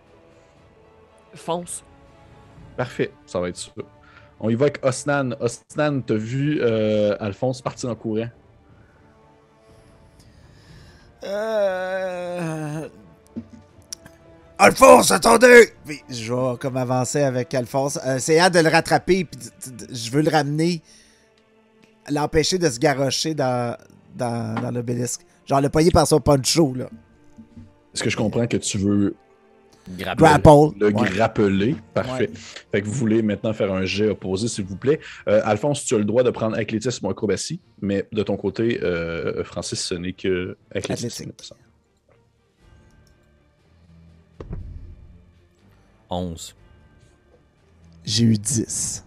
[1.35, 1.85] Fonce.
[2.77, 3.71] Parfait, ça va être ça.
[4.39, 5.33] On y va avec Osnan.
[5.41, 8.29] Osnan, t'as vu euh, Alphonse partir en courant?
[11.25, 12.89] Euh...
[14.61, 15.71] Alphonse, attendez!
[15.87, 19.41] Puis je vais comme avancer avec Alphonse, euh, essayant de le rattraper, puis
[19.91, 20.83] je veux le ramener,
[22.11, 23.75] l'empêcher de se garrocher dans,
[24.15, 25.23] dans, dans l'obélisque.
[25.47, 26.91] Genre le poigner par son poncho, là.
[27.95, 29.15] Est-ce que je comprends que tu veux
[29.97, 30.23] Grapple.
[30.23, 30.79] Grapple.
[30.79, 31.09] le Ouais.
[31.09, 31.77] grappeler?
[31.95, 32.31] Parfait.
[32.71, 35.01] Fait que vous voulez maintenant faire un jet opposé, s'il vous plaît.
[35.27, 38.79] Euh, Alphonse, tu as le droit de prendre athlétisme ou acrobatie, mais de ton côté,
[38.83, 41.33] euh, Francis, ce n'est que athlétisme.
[46.09, 46.55] 11.
[48.05, 49.05] J'ai eu 10.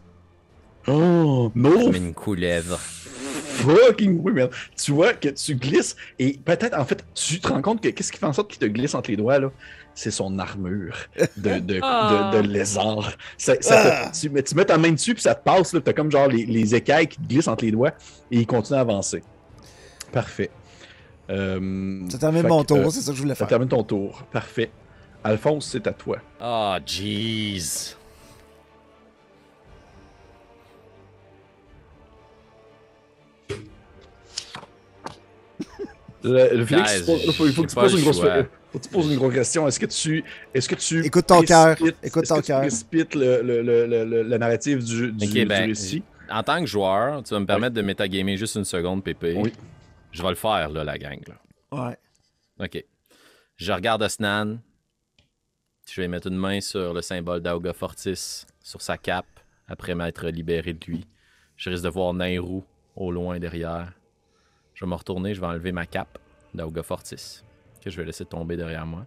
[0.87, 2.77] Oh, no Comme une couleuvre.
[2.77, 4.49] fucking oui, man.
[4.81, 8.11] Tu vois que tu glisses et peut-être, en fait, tu te rends compte que qu'est-ce
[8.11, 9.51] qui fait en sorte qu'il te glisse entre les doigts, là?
[9.95, 10.95] C'est son armure
[11.37, 12.31] de, de, Ah.
[12.33, 13.11] de, de lézard.
[13.37, 15.81] Ça, ça te- tu, mais tu mets ta main dessus puis ça te passe, là.
[15.81, 17.91] T'as comme genre les, les écailles qui te glissent entre les doigts
[18.31, 19.23] et il continue à avancer.
[20.11, 20.49] Parfait.
[21.29, 23.47] Euh, Ça termine mon tour, euh, c'est ça que je voulais ça faire.
[23.47, 24.23] termine ton tour.
[24.31, 24.71] Parfait.
[25.23, 26.17] Alphonse, c'est à toi.
[26.39, 27.95] Ah, jeez.
[36.23, 37.03] Le, le Félix, il
[37.33, 38.43] faut, que tu poses une grosse, choix.
[38.71, 39.67] faut que tu poses une grosse question.
[39.67, 41.75] Est-ce que tu, est-ce que tu Écoute ton cœur.
[42.01, 42.61] Écoute ton cœur.
[42.61, 46.01] précipites le, le, le, le, le- la narrative du, du, du ben, récit?
[46.31, 49.33] En tant que joueur, tu vas me permettre de metagamer juste une seconde, Pépé.
[49.35, 49.51] Oui.
[50.11, 51.19] Je vais le faire, là, la gang.
[51.27, 51.87] là.
[51.89, 51.97] Ouais.
[52.65, 52.83] OK.
[53.57, 54.59] Je regarde Osnan.
[55.93, 60.27] Je vais mettre une main sur le symbole d'Auga Fortis, sur sa cape, après m'être
[60.27, 61.05] libéré de lui.
[61.55, 62.63] Je risque de voir Nairou
[62.95, 63.93] au loin derrière.
[64.73, 66.17] Je vais me retourner, je vais enlever ma cape
[66.51, 67.43] d'Auga Fortis,
[67.79, 69.05] que je vais laisser tomber derrière moi.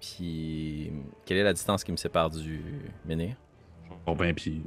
[0.00, 0.90] Puis,
[1.26, 2.62] quelle est la distance qui me sépare du
[3.04, 3.36] menhir?
[4.06, 4.62] Oh ben, puis.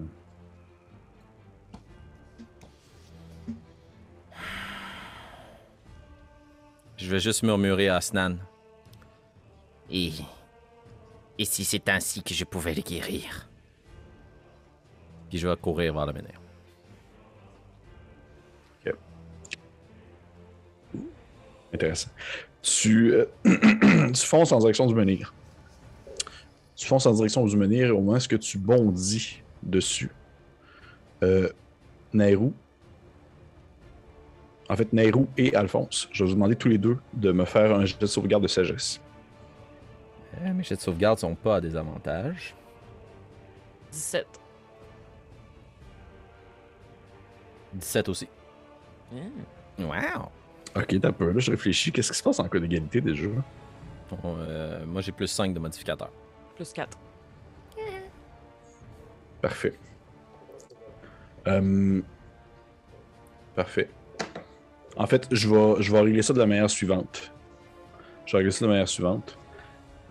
[6.95, 8.37] Je vais juste murmurer à Osnan.
[9.91, 10.11] Et.
[11.37, 13.49] Et si c'est ainsi que je pouvais le guérir?
[15.29, 16.39] Puis je vais courir vers le menhir.
[21.75, 22.09] Intéressant.
[22.61, 25.33] Tu, euh, tu fonces en direction du menhir.
[26.75, 30.09] Tu fonces en direction du menhir et au moment où que tu bondis dessus,
[31.21, 31.49] euh,
[32.13, 32.53] Nairou,
[34.69, 37.75] en fait, Nairou et Alphonse, je vais vous demander tous les deux de me faire
[37.75, 39.01] un jet de sauvegarde de sagesse.
[40.43, 42.55] Eh, mes jets de sauvegarde sont pas à désavantage.
[43.91, 44.27] 17.
[47.73, 48.27] 17 aussi.
[49.79, 50.29] Wow
[50.75, 51.91] Ok, t'as peur, là, je réfléchis.
[51.91, 53.27] Qu'est-ce qui se passe en cas d'égalité déjà?
[54.09, 56.09] Bon, euh, moi, j'ai plus 5 de modificateur.
[56.55, 56.97] Plus 4.
[59.41, 59.73] Parfait.
[61.47, 62.01] Euh,
[63.55, 63.89] Parfait.
[64.97, 67.31] En fait, je vais, je vais régler ça de la manière suivante.
[68.25, 69.37] Je vais régler ça de la manière suivante.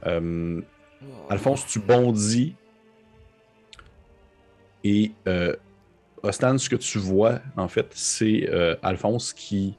[0.07, 0.61] Euh,
[1.29, 2.55] Alphonse, tu bondis
[4.83, 5.55] Et euh,
[6.23, 9.77] Ostan, ce que tu vois, en fait, c'est euh, Alphonse qui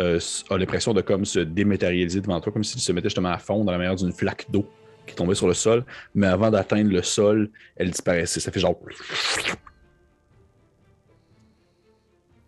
[0.00, 0.18] euh,
[0.50, 3.64] a l'impression de comme se dématérialiser devant toi, comme s'il se mettait justement à fond
[3.64, 4.68] dans la manière d'une flaque d'eau
[5.06, 5.84] qui tombait sur le sol.
[6.14, 8.40] Mais avant d'atteindre le sol, elle disparaissait.
[8.40, 8.78] Ça fait genre.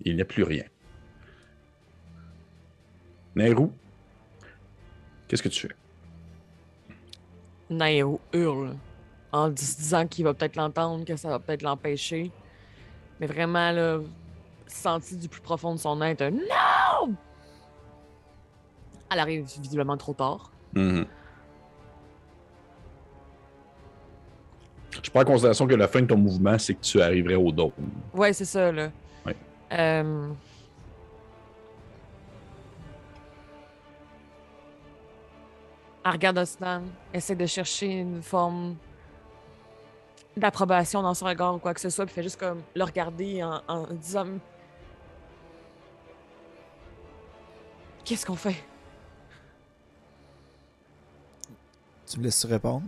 [0.03, 0.65] Il n'y a plus rien.
[3.35, 3.73] Nairou,
[5.29, 5.75] qu'est-ce que tu fais?
[7.71, 8.75] Nairo hurle
[9.33, 12.31] en dis- disant qu'il va peut-être l'entendre, que ça va peut-être l'empêcher.
[13.21, 13.99] Mais vraiment, là,
[14.67, 17.15] senti du plus profond de son être, non!
[19.11, 20.51] Elle arrive visiblement trop tard.
[20.75, 21.07] Mhm.
[25.03, 27.53] Je prends en considération que la fin de ton mouvement, c'est que tu arriverais au
[27.53, 27.71] dôme.
[28.15, 28.91] Ouais, c'est ça, là.
[29.25, 29.37] Ouais.
[29.73, 30.29] Euh,
[36.07, 38.77] Elle regarde Osnan, essaie de chercher une forme
[40.37, 43.43] d'approbation dans son regard ou quoi que ce soit, puis fait juste comme le regarder
[43.43, 44.29] en, en disant
[48.05, 48.55] Qu'est-ce qu'on fait?
[52.09, 52.87] Tu me laisses répondre?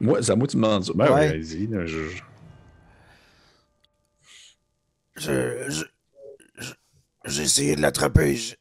[0.00, 0.92] Moi, c'est à moi que tu me demandes ça.
[0.92, 1.14] Ben Ouais.
[1.30, 1.66] ouais, vas-y.
[1.68, 2.22] là, je- je-
[5.16, 5.84] Je, je,
[6.58, 6.72] je-
[7.26, 8.34] j'ai essayé de l'attraper.
[8.34, 8.56] je-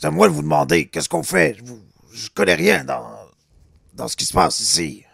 [0.00, 1.56] C'est à moi de vous demander qu'est-ce qu'on fait?
[1.58, 3.06] Je, vous- je connais rien dans,
[3.92, 5.04] dans ce qui se passe ici.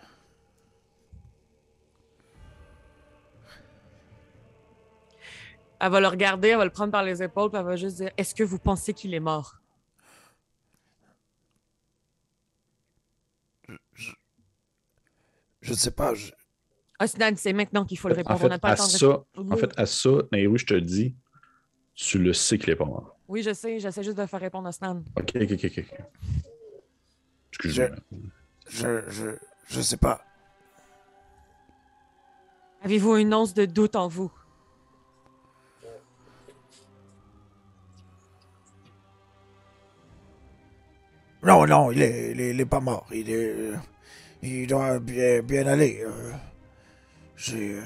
[5.80, 7.96] Elle va le regarder, elle va le prendre par les épaules, puis elle va juste
[7.96, 9.56] dire Est-ce que vous pensez qu'il est mort?
[15.60, 16.14] Je ne sais pas.
[16.14, 16.30] je-
[17.00, 18.38] Osnan, c'est maintenant qu'il faut le En répondre.
[18.38, 19.52] fait, On n'a pas à le temps de ça, répondre.
[19.52, 21.14] en fait, à ça, Nairou, je te le dis,
[21.94, 23.15] tu le sais qu'il est pas mort.
[23.28, 25.02] Oui, je sais, j'essaie juste de faire répondre Osnan.
[25.16, 25.78] Ok, ok, ok, ok.
[25.78, 26.00] ok.
[27.50, 27.88] Excuse-moi.
[28.68, 29.26] Je, je,
[29.68, 30.22] je sais pas.
[32.82, 34.30] Avez-vous une once de doute en vous?
[41.42, 43.06] Non, non, il est, il est, il est pas mort.
[43.12, 43.54] Il est,
[44.42, 46.02] il doit bien, bien aller.
[46.04, 46.32] euh.
[47.36, 47.82] J'ai, euh,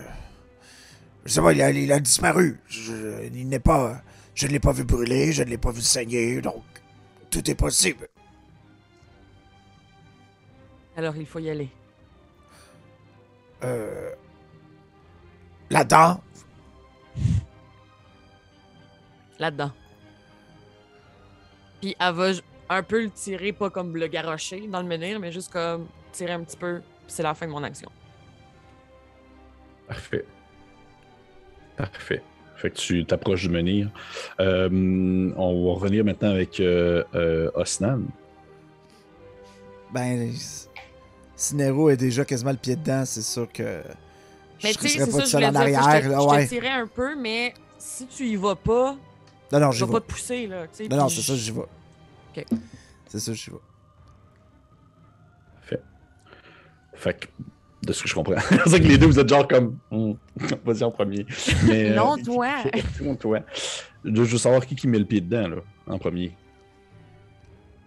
[1.24, 2.58] je sais pas, il a, il a disparu.
[2.68, 4.00] Je, il n'est pas,
[4.40, 6.64] je ne l'ai pas vu brûler, je ne l'ai pas vu saigner, donc
[7.30, 8.08] tout est possible.
[10.96, 11.68] Alors il faut y aller.
[13.62, 14.14] Euh,
[15.68, 16.22] là-dedans,
[19.38, 19.72] Là-dedans.
[21.82, 22.30] Puis elle va
[22.70, 26.32] un peu le tirer, pas comme le garrocher dans le menhir, mais juste comme tirer
[26.32, 26.80] un petit peu.
[27.06, 27.90] C'est la fin de mon action.
[29.86, 30.24] Parfait.
[31.76, 32.22] Parfait.
[32.60, 33.88] Fait que tu t'approches du menhir.
[34.38, 34.68] Euh,
[35.34, 38.02] on va revenir maintenant avec euh, euh, Osnan.
[39.94, 40.30] Ben,
[41.36, 43.82] si Nero est déjà quasiment le pied dedans, c'est sûr que.
[44.62, 45.78] Mais je tu sais, c'est pas ça, tout je seul voulais en dire.
[45.80, 46.02] arrière.
[46.02, 46.46] je te, là, je te ouais.
[46.48, 48.94] tirais un peu, mais si tu y vas pas,
[49.52, 50.66] Non, non, je vais pas te pousser, là.
[50.90, 51.60] Non, non, c'est ça, j'y vais.
[51.60, 52.44] Ok.
[53.08, 53.56] C'est ça, j'y vais.
[55.62, 55.82] Fait.
[56.92, 57.26] Fait que,
[57.82, 58.38] de ce que je comprends.
[58.48, 59.78] c'est ça que les deux, vous êtes genre comme.
[59.90, 60.12] Hmm,
[60.64, 61.26] Vas-y en premier.
[61.66, 62.48] Mais, euh, Non, toi.
[63.02, 63.40] non, toi.
[64.04, 65.56] Je veux savoir qui qui met le pied dedans, là,
[65.86, 66.32] en premier.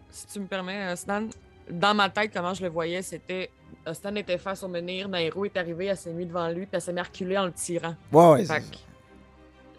[0.10, 1.24] Si tu me permets, euh, Stan,
[1.70, 3.50] dans ma tête, comment je le voyais, c'était.
[3.88, 6.70] euh, Stan était face au menhir, Nairo est arrivé, elle s'est mise devant lui, puis
[6.74, 7.96] elle s'est mis à reculer en le tirant.
[8.12, 8.46] Ouais, ouais.
[8.46, 8.80] Fait c'est- que, Tu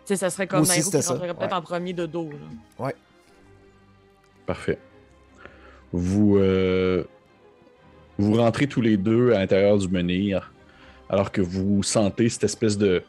[0.06, 1.54] sais, ça serait comme aussi, Nairo qui rentrerait peut-être ouais.
[1.54, 2.30] en premier de dos.
[2.78, 2.90] là.
[4.46, 4.78] Parfait.
[5.92, 7.04] Vous, euh,
[8.18, 10.52] vous rentrez tous les deux à l'intérieur du menhir,
[11.08, 13.02] alors que vous sentez cette espèce de,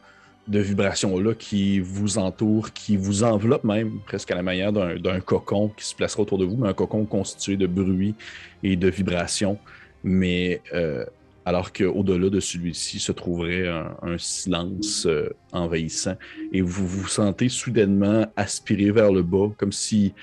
[0.48, 5.84] vibration-là qui vous entoure, qui vous enveloppe même, presque à la manière d'un cocon qui
[5.84, 8.14] se placera autour de vous, mais un cocon constitué de bruit
[8.62, 9.58] et de vibrations.
[10.04, 11.04] Mais euh,
[11.44, 16.14] alors qu'au-delà de celui-ci se trouverait un, silence euh, envahissant,
[16.52, 20.14] et vous vous sentez soudainement aspiré vers le bas, comme si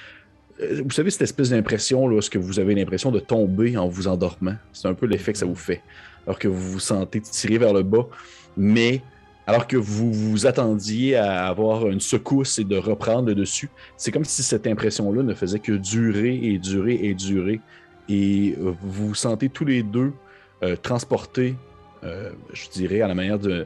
[0.60, 4.08] vous savez, cette espèce d'impression, là, ce que vous avez l'impression de tomber en vous
[4.08, 4.56] endormant?
[4.72, 5.82] C'est un peu l'effet que ça vous fait.
[6.26, 8.08] Alors que vous vous sentez tirer vers le bas,
[8.56, 9.02] mais
[9.46, 14.12] alors que vous vous attendiez à avoir une secousse et de reprendre le dessus, c'est
[14.12, 17.60] comme si cette impression-là ne faisait que durer et durer et durer.
[18.08, 20.14] Et euh, vous vous sentez tous les deux
[20.62, 21.56] euh, transportés,
[22.04, 23.66] euh, je dirais, à la manière de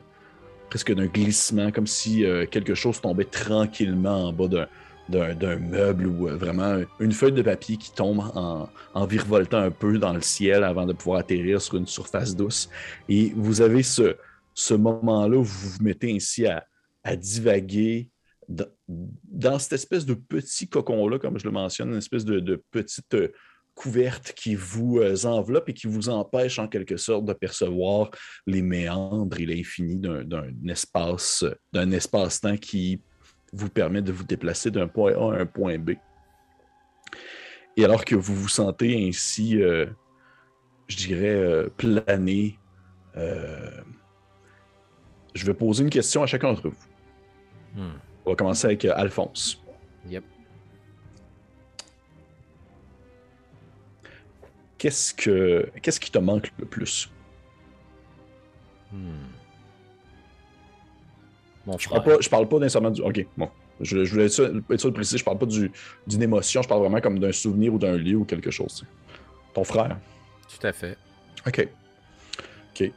[0.69, 4.67] presque d'un glissement, comme si euh, quelque chose tombait tranquillement en bas d'un
[5.10, 9.72] d'un meuble ou euh, vraiment une feuille de papier qui tombe en, en virevoltant un
[9.72, 12.70] peu dans le ciel avant de pouvoir atterrir sur une surface douce.
[13.08, 14.16] Et vous avez ce,
[14.53, 16.66] ce moment-là où vous vous mettez ainsi à,
[17.03, 18.10] à divaguer
[18.47, 23.14] dans, cette espèce de petit cocon-là, comme je le mentionne, une espèce de, de petite
[23.14, 23.30] euh,
[23.76, 28.10] couverte qui vous euh, enveloppe et qui vous empêche en quelque sorte de percevoir
[28.45, 33.01] les méandres et l'infini d'un espace, d'un espace-temps qui
[33.53, 35.91] vous permet de vous déplacer d'un point A à un point B.
[37.75, 39.85] Et alors que vous vous sentez ainsi, euh,
[40.87, 42.57] je dirais, euh, planer,
[43.15, 43.81] euh,
[45.35, 46.85] je vais poser une question à chacun d'entre vous.
[47.75, 47.99] Hmm.
[48.25, 49.63] On va commencer avec Alphonse.
[50.09, 50.23] Yep.
[54.77, 57.09] Qu'est-ce que qu'est-ce qui te manque le plus?
[58.91, 59.36] Hmm.
[61.68, 63.01] Mon Je parle pas, je parle pas nécessairement du.
[63.01, 63.49] Ok, bon.
[63.82, 65.72] Je, je voulais être sûr, être sûr de préciser, je parle pas du-
[66.07, 68.74] d'une émotion, je parle vraiment comme d'un souvenir ou d'un lieu ou quelque chose.
[68.74, 68.91] tu sais.
[69.53, 69.97] Ton frère.
[70.49, 70.97] Tout à fait.
[71.45, 71.68] OK.
[72.74, 72.91] OK.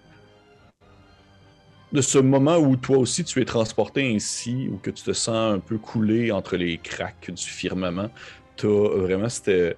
[1.92, 5.54] De ce moment où toi aussi tu es transporté ainsi, ou que tu te sens
[5.56, 8.08] un peu coulé entre les craques du firmament,
[8.56, 9.76] tu as vraiment cette,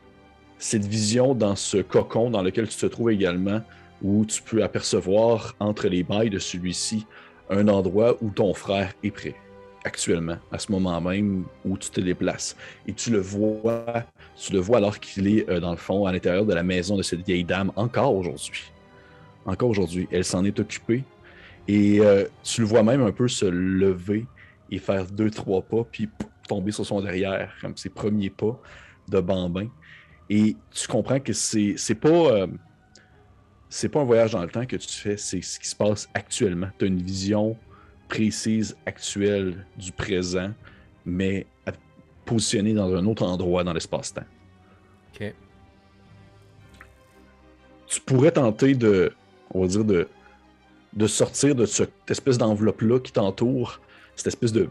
[0.59, 3.63] cette vision dans ce cocon dans lequel tu te trouves également,
[4.03, 7.07] où tu peux apercevoir entre les mailles de celui-ci
[7.51, 9.35] un endroit où ton frère est prêt,
[9.85, 12.57] actuellement, à ce moment même où tu te déplaces.
[12.87, 14.05] Et tu le vois,
[14.37, 16.97] tu le vois alors qu'il est, euh, dans le fond, à l'intérieur de la maison
[16.97, 18.73] de cette vieille dame, encore aujourd'hui.
[19.45, 20.09] Encore aujourd'hui.
[20.11, 21.05] Elle s'en est occupée.
[21.69, 24.27] Et euh, tu le vois même un peu se lever
[24.71, 26.09] et faire deux, trois pas, puis
[26.49, 28.59] tomber sur son derrière, comme ses premiers pas
[29.09, 29.69] de bambin.
[30.31, 32.09] Et tu comprends que c'est pas.
[32.09, 32.47] euh,
[33.73, 36.07] c'est pas un voyage dans le temps que tu fais, c'est ce qui se passe
[36.13, 36.69] actuellement.
[36.79, 37.57] Tu as une vision
[38.07, 40.51] précise, actuelle du présent,
[41.07, 41.47] mais
[42.27, 44.27] positionnée dans un autre endroit dans l'espace-temps.
[45.15, 45.35] OK.
[47.87, 49.11] tu pourrais tenter de,
[49.53, 50.07] on va dire, de,
[50.93, 53.81] de sortir de cette espèce d'enveloppe-là qui t'entoure,
[54.17, 54.69] cette espèce de.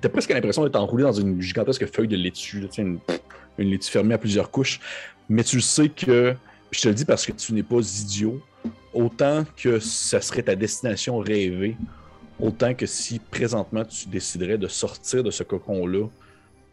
[0.00, 3.00] t'as presque l'impression d'être enroulé dans une gigantesque feuille de laitue, là, une
[3.58, 4.80] laitue fermée à plusieurs couches.
[5.28, 6.34] Mais tu sais que,
[6.70, 8.40] je te le dis parce que tu n'es pas idiot,
[8.92, 11.76] autant que ça serait ta destination rêvée,
[12.38, 16.06] autant que si présentement tu déciderais de sortir de ce cocon-là,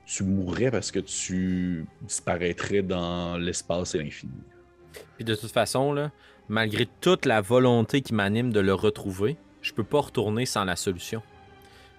[0.05, 4.31] tu mourrais parce que tu disparaîtrais dans l'espace et l'infini.
[5.17, 6.09] Puis de toute façon,
[6.47, 10.75] malgré toute la volonté qui m'anime de le retrouver, je peux pas retourner sans la
[10.75, 11.21] solution.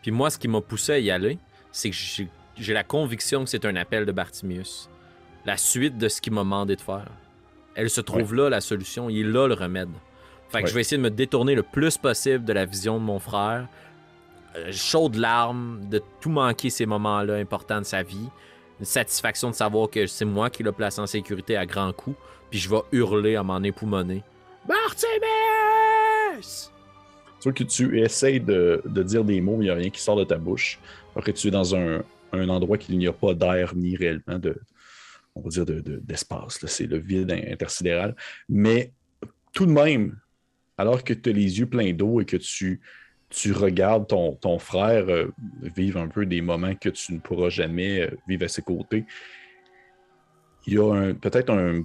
[0.02, 1.38] Puis moi, ce qui m'a poussé à y aller,
[1.70, 2.28] c'est que j'ai
[2.60, 4.88] j'ai la conviction que c'est un appel de Bartimius.
[5.44, 7.10] La suite de ce qu'il m'a demandé de faire.
[7.80, 9.08] Elle se trouve là, la solution.
[9.08, 9.88] Il est là, le remède.
[10.50, 10.68] Fait que Ouais.
[10.70, 13.68] je vais essayer de me détourner le plus possible de la vision de mon frère.
[14.56, 18.28] Euh, chaud de larmes, de tout manquer ces moments-là importants de sa vie.
[18.80, 22.16] Une satisfaction de savoir que c'est moi qui l'ai placé en sécurité à grands coups.
[22.50, 24.22] Puis je vais hurler à m'en époumoner.
[24.66, 25.08] Bartimus!
[27.40, 29.90] Tu vois que tu essayes de, de dire des mots, mais il n'y a rien
[29.90, 30.78] qui sort de ta bouche.
[31.14, 32.02] Alors que tu es dans un,
[32.32, 34.56] un endroit qu'il n'y a pas d'air ni réellement de,
[35.38, 36.62] on va dire, de- de- d'espace.
[36.62, 36.68] là.
[36.68, 38.14] c'est le vide intersidéral.
[38.48, 38.92] Mais
[39.52, 40.16] tout de même,
[40.76, 42.80] alors que tu as les yeux pleins d'eau et que tu,
[43.30, 45.26] tu regardes ton, ton frère euh,
[45.76, 49.04] vivre un peu des moments que tu ne pourras jamais euh, vivre à ses côtés,
[50.66, 51.82] il y a peut-être un,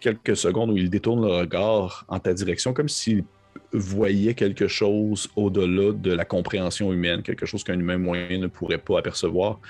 [0.00, 3.24] quelques secondes où il détourne le regard en ta direction, comme s'il
[3.72, 8.78] voyait quelque chose au-delà de la compréhension humaine, quelque chose qu'un humain moyen ne pourrait
[8.78, 9.60] pas apercevoir.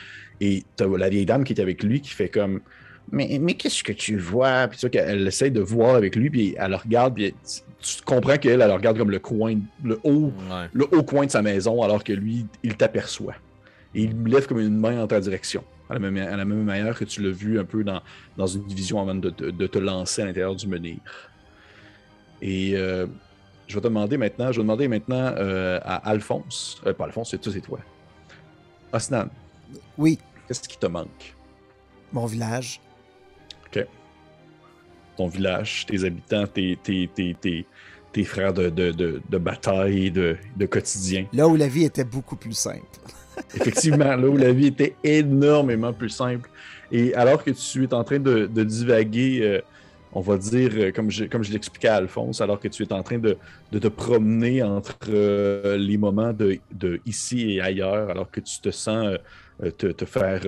[0.41, 2.61] Et tu la vieille dame qui est avec lui qui fait comme
[3.13, 4.69] Mais, mais qu'est-ce que tu vois?
[4.69, 7.61] Puis tu vois qu'elle essaie de voir avec lui, puis elle le regarde, puis tu,
[7.97, 10.69] tu comprends qu'elle, elle le regarde comme le coin, le haut, Ouais.
[10.73, 13.35] le haut coin de sa maison, alors que lui, il t'aperçoit.
[13.95, 16.63] Et il lève comme une main en ta direction, à la même, à la même
[16.63, 18.01] manière que tu l'as vu un peu dans,
[18.37, 20.99] dans une division avant de, de- de te lancer à l'intérieur du menhir.
[22.43, 23.07] Et euh,
[23.67, 27.31] je vais te demander maintenant, je vais demander maintenant euh, à Alphonse, euh, pas Alphonse,
[27.33, 27.81] c'est toi, c'est toi.
[28.93, 29.29] Osnan,
[29.99, 31.37] Oui, qu'est-ce qui te manque?
[32.13, 32.81] mon village.
[35.21, 37.67] Ton village, tes habitants, tes, tes, tes, tes,
[38.11, 41.27] tes frères de, de, de, de bataille et de, de quotidien.
[41.35, 42.87] Là où la vie était beaucoup plus simple.
[43.55, 46.49] Effectivement, là où la vie était énormément plus simple.
[46.91, 49.61] Et alors que tu es en train de, de divaguer, euh,
[50.15, 52.93] on va dire, euh, comme je, comme je l'expliquais à Alphonse, alors que tu es
[52.95, 53.37] en train de,
[53.73, 58.59] de te promener entre euh, les moments de, de ici et ailleurs, alors que tu
[58.59, 59.19] te sens
[59.63, 60.41] euh, te, te faire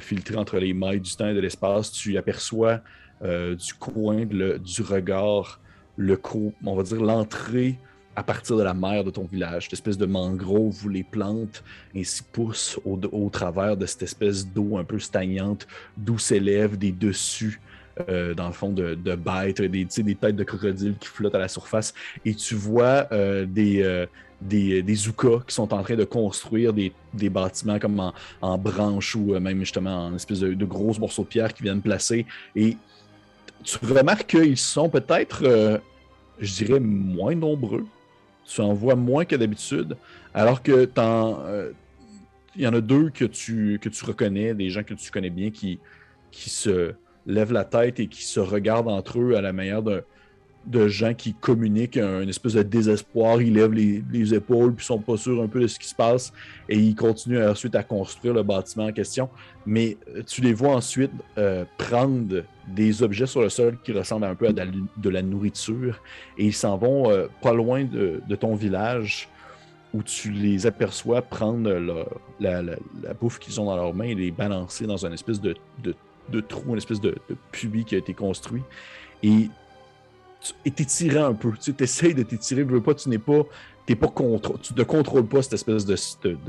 [0.00, 2.80] filtrer entre les mailles du temps et de l'espace, tu aperçois
[3.22, 5.60] euh, du coin du regard
[5.96, 7.78] le co- on va dire l'entrée
[8.16, 11.62] à partir de la mer de ton village, cette espèce de mangrove où les plantes
[11.96, 15.66] ainsi poussent au, travers de cette espèce d'eau un peu stagnante,
[15.96, 17.60] d'où s'élèvent des dessus,
[18.08, 21.48] euh, dans le fond, de, de bêtes, des, têtes de crocodiles qui flottent à la
[21.48, 21.94] surface.
[22.24, 24.06] Et tu vois euh, des, euh,
[24.94, 26.92] Zoukas qui sont en train de construire des,
[27.30, 28.12] bâtiments comme
[28.42, 31.82] en, branches ou même justement en espèce de, de gros morceaux de pierre qui viennent
[31.82, 32.26] placer.
[32.56, 32.76] Et
[33.64, 35.78] tu remarques qu'ils sont peut-être, euh,
[36.38, 37.86] je dirais, moins nombreux.
[38.46, 39.96] Tu en vois moins que d'habitude,
[40.34, 41.72] alors que euh,
[42.56, 45.30] il y en a deux que tu, que tu reconnais, des gens que tu connais
[45.30, 45.78] bien qui,
[46.32, 46.94] qui se
[47.26, 50.00] lèvent la tête et qui se regardent entre eux à la manière d'un-
[50.66, 53.40] de gens qui communiquent un, espèce de désespoir.
[53.40, 55.94] Ils lèvent les, les épaules puis sont pas sûrs un peu de ce qui se
[55.94, 56.32] passe
[56.68, 59.28] et ils continuent ensuite à construire le bâtiment en question.
[59.66, 64.26] Mais euh, tu les vois ensuite euh, prendre des objets sur le sol qui ressemblent
[64.26, 66.00] un peu à de la, nourriture
[66.38, 69.28] et ils s'en vont euh, pas loin de, ton village
[69.92, 71.68] où tu les aperçois prendre
[72.38, 72.62] la,
[73.20, 76.70] bouffe qu'ils ont dans leurs mains et les balancer dans une espèce de, de, trou,
[76.70, 77.16] une espèce de,
[77.50, 78.62] puits qui a été construit.
[79.22, 79.50] Et
[80.64, 81.52] et t'étirais un peu.
[81.60, 83.44] Tu essayes de t'étirer, veux pas, tu n'es pas.
[83.96, 85.96] Pas contr- tu ne contrôles pas cette espèce de,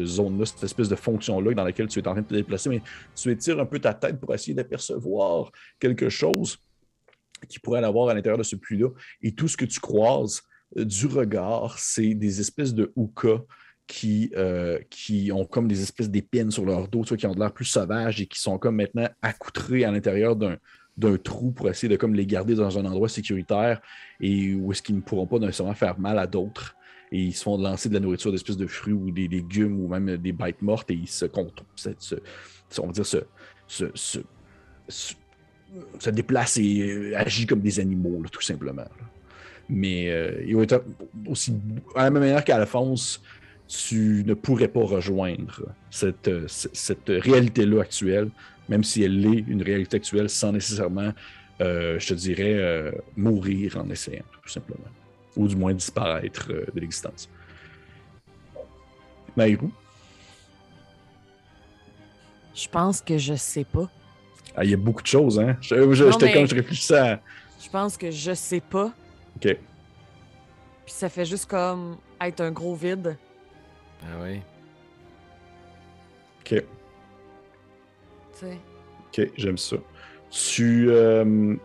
[0.06, 2.84] zone-là, cette espèce de fonction-là dans laquelle tu es en train de te déplacer, mais
[3.16, 6.60] tu étires un peu ta tête pour essayer d'apercevoir quelque chose
[7.50, 8.90] qui pourrait l'avoir à l'intérieur de ce puits-là.
[9.24, 10.44] Et tout ce que tu croises
[10.78, 13.42] euh, du regard, c'est des espèces de hookahs
[13.88, 17.40] qui, euh, qui ont comme des espèces d'épines sur leur dos, tu qui ont de
[17.40, 20.58] l'air plus sauvages et qui sont comme maintenant accoutrés à l'intérieur d'un
[20.98, 23.82] d'un trou pour essayer de comme les garder dans un endroit sécuritaire
[24.20, 26.76] et où est-ce qu'ils ne pourront pas nécessairement faire mal à d'autres.
[27.12, 29.88] Et ils se font lancer de la nourriture d'espèces de fruits ou des légumes ou
[29.88, 33.18] même des bêtes mortes et ils se on va dire, se,
[33.68, 33.86] se,
[34.88, 38.88] se, déplacent et euh, agissent comme des animaux, tout simplement.
[39.70, 40.84] Mais euh, être
[41.28, 41.54] aussi,
[41.96, 43.22] à la même manière qu'Alphonse,
[43.68, 48.30] tu ne pourrais pas rejoindre cette, euh, cette réalité-là actuelle,
[48.72, 51.12] même si elle est une réalité actuelle sans nécessairement,
[51.60, 54.88] euh, je te dirais, euh, mourir en essayant, tout simplement.
[55.36, 57.30] Ou du moins disparaître euh, de l'existence.
[59.36, 59.70] Maïrou,
[62.56, 63.90] Je pense que je sais pas.
[64.56, 65.58] ah, il y a beaucoup de choses, hein?
[65.62, 67.22] Je- je- Non, J'étais mais- comme, je réfléchissais à...
[67.64, 68.92] Je pense que je sais pas.
[69.36, 69.42] OK.
[70.86, 73.18] Puis ça fait juste comme être un gros vide.
[74.04, 74.40] Ah oui.
[76.42, 76.64] OK.
[78.44, 79.78] Ok, j'aime ça.
[80.30, 80.90] Tu.
[80.90, 81.56] euh,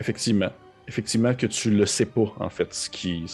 [0.00, 0.50] Effectivement.
[0.86, 3.24] Effectivement que tu le sais pas, en fait, ce qui,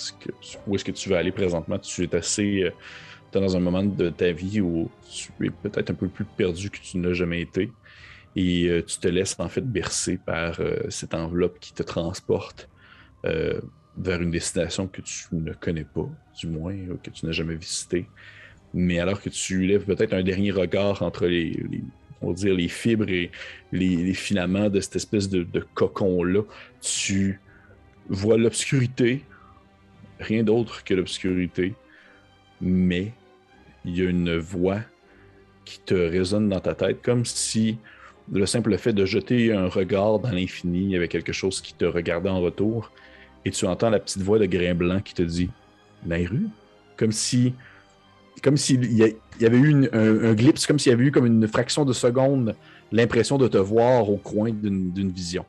[0.66, 1.78] où est-ce que tu veux aller présentement.
[1.78, 2.64] Tu es assez.
[2.64, 2.70] euh,
[3.30, 6.70] t'es dans un moment de ta vie où tu es peut-être un peu plus perdu
[6.70, 7.70] que tu n'as jamais été.
[8.36, 12.68] Et euh, tu te laisses en fait bercer par euh, cette enveloppe qui te transporte
[13.96, 18.06] vers une destination que tu ne connais pas, du moins, que tu n'as jamais visitée.
[18.76, 21.62] Mais alors que tu lèves peut-être un dernier regard entre les,
[22.20, 23.30] on va dire, les fibres et
[23.72, 26.42] les, filaments de cette espèce de, cocon-là,
[26.80, 27.40] tu
[28.08, 29.24] vois l'obscurité,
[30.18, 31.74] rien d'autre que l'obscurité,
[32.60, 33.12] mais
[33.84, 34.80] il y a une voix
[35.64, 37.78] qui te résonne dans ta tête, comme si
[38.32, 41.74] le simple fait de jeter un regard dans l'infini, il y avait quelque chose qui
[41.74, 42.90] te regardait en retour,
[43.44, 45.50] et tu entends la petite voix de Grain Blanc qui te dit
[46.06, 46.48] Nairu
[46.96, 47.54] Comme si
[48.42, 49.02] comme s'il y,
[49.44, 51.92] avait eu une- un, un glimpse, comme s'il y avait eu comme une fraction de
[51.92, 52.54] seconde
[52.92, 55.44] l'impression de te voir au coin d'une vision.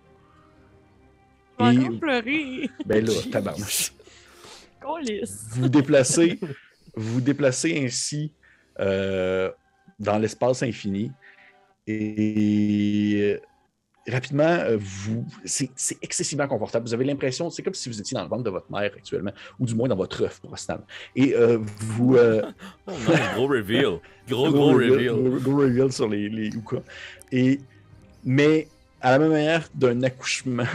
[1.60, 2.70] Vais Et- pleurer.
[2.86, 3.14] Ben là.
[3.32, 3.94] Câlisse.
[5.52, 6.40] Vous vous déplacez,
[6.96, 8.32] vous déplacez ainsi
[8.80, 9.50] euh,
[10.00, 11.12] dans l'espace infini
[11.88, 13.40] et
[14.08, 16.86] rapidement, euh, vous, c'est c'est excessivement confortable.
[16.86, 19.32] Vous avez l'impression, c'est comme si vous étiez dans le ventre de votre mère actuellement,
[19.60, 20.82] ou du moins dans votre œuf prostane.
[21.16, 22.42] Et euh, vous, euh,
[22.88, 24.00] Oh non, gros reveal.
[24.28, 25.08] Gros, gros reveal.
[25.08, 26.78] Gros, gros reveal sur les, les Uka.
[27.32, 27.60] Et,
[28.24, 28.68] mais
[29.02, 30.66] à la même manière d'un accouchement,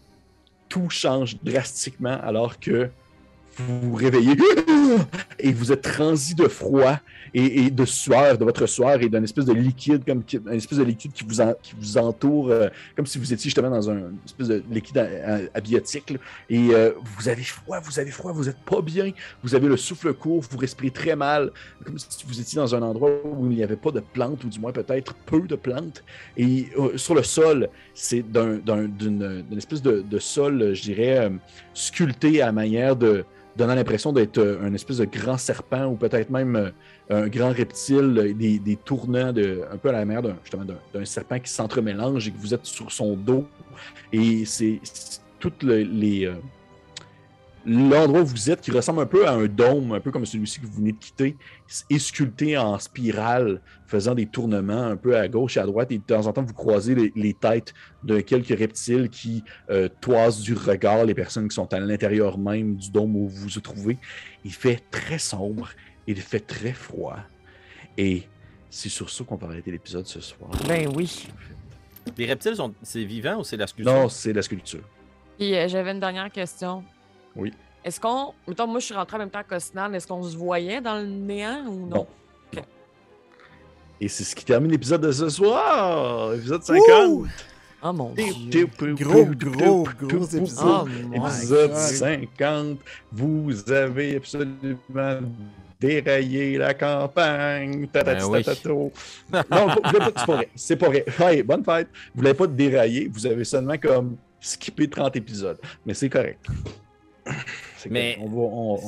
[0.68, 2.88] tout change drastiquement alors que
[3.56, 4.34] vous vous réveillez
[5.38, 6.98] et vous êtes transi de froid
[7.34, 10.84] et, de sueur, de votre sueur et d'un espèce de liquide, comme un espèce de
[10.84, 14.62] liquide qui vous, entoure, euh, comme si vous étiez justement dans un une espèce de
[14.70, 14.98] liquide
[15.54, 16.12] abiotique.
[16.50, 19.12] Et euh, vous avez froid, vous avez froid, vous êtes pas bien,
[19.42, 21.50] vous avez le souffle court, vous respirez très mal,
[21.84, 24.48] comme si vous étiez dans un endroit où il n'y avait pas de plantes, ou
[24.48, 26.04] du moins peut-être peu de plantes.
[26.36, 31.32] Et euh, sur le sol, c'est d'un- d'un- d'une espèce de, sol, je dirais,
[31.72, 33.24] sculpté à manière de
[33.56, 36.70] donnant l'impression d'être euh, un espèce de grand serpent ou peut-être même euh,
[37.10, 41.38] un grand reptile, euh, des, des tournants de, un peu à la manière d'un serpent
[41.38, 43.46] qui s'entremélange et que vous êtes sur son dos.
[44.12, 44.80] Et c'est
[45.38, 46.30] toutes le- les,
[47.64, 50.60] l'endroit où vous êtes, qui ressemble un peu à un dôme, un peu comme celui-ci
[50.60, 51.36] que vous venez de quitter,
[51.90, 55.92] est sculpté en spirale, faisant des tournements un peu à gauche et à droite.
[55.92, 59.88] Et de temps en temps, vous croisez les, les têtes de quelques reptiles qui euh,
[60.00, 63.60] toisent du regard les personnes qui sont à l'intérieur même du dôme où vous vous
[63.60, 63.98] trouvez.
[64.44, 65.68] Il fait très sombre,
[66.06, 67.18] il fait très froid.
[67.96, 68.22] Et
[68.70, 70.50] c'est sur ça qu'on va arrêter l'épisode ce soir.
[70.66, 71.28] Ben oui.
[72.16, 72.74] Les reptiles, sont...
[72.82, 73.94] c'est vivant ou c'est la sculpture?
[73.94, 74.82] Non, c'est la sculpture.
[75.38, 76.82] Puis euh, j'avais une dernière question.
[77.36, 77.52] Oui.
[77.84, 78.32] Est-ce qu'on.
[78.46, 79.92] Mettons, moi, je suis rentré en même temps qu'Osnan.
[79.92, 81.96] Est-ce qu'on se voyait dans le néant ou non?
[81.96, 82.06] Non.
[84.00, 86.82] Et c'est ce qui termine l'épisode de ce soir, épisode 50.
[87.08, 87.26] Ouh!
[87.84, 88.68] Oh mon dieu.
[88.96, 90.66] Gros, gros, gros épisode.
[90.66, 91.78] Oh Épisode God.
[91.78, 92.78] 50,
[93.12, 95.20] vous avez absolument
[95.80, 97.86] déraillé la campagne.
[97.88, 98.92] Tatati Ben oui.
[99.50, 100.48] Non, vous voulez pas, c'est pas vrai.
[100.56, 101.04] C'est pas vrai.
[101.20, 101.88] Hey, bonne fête.
[102.12, 105.58] Vous voulez pas dérailler, vous avez seulement comme skippé 30 épisodes.
[105.86, 106.44] Mais c'est correct.
[107.78, 108.16] C'est Mais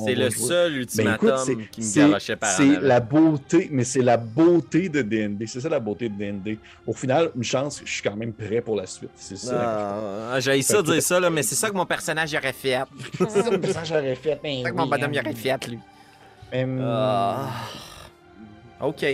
[0.05, 0.47] C'est le jouer.
[0.47, 4.01] seul Ben, ultimatum écoute, c'est- qui me c'est- garochait par C'est la beauté, mais c'est
[4.01, 5.47] la beauté de D&D.
[5.47, 6.57] C'est ça la beauté de D&D.
[6.87, 9.09] Au final, une chance, je suis quand même prêt pour la suite.
[9.15, 10.31] C'est ça.
[10.33, 12.79] Ah, J'ai ça dire ça, là, mais c'est ça que mon personnage aurait fait.
[13.19, 14.39] C'est ça que ça, j'aurais fait.
[14.41, 15.79] C'est ça que mon bonhomme y aurait fait, lui.
[16.81, 17.49] Ah.
[18.81, 19.05] Ok.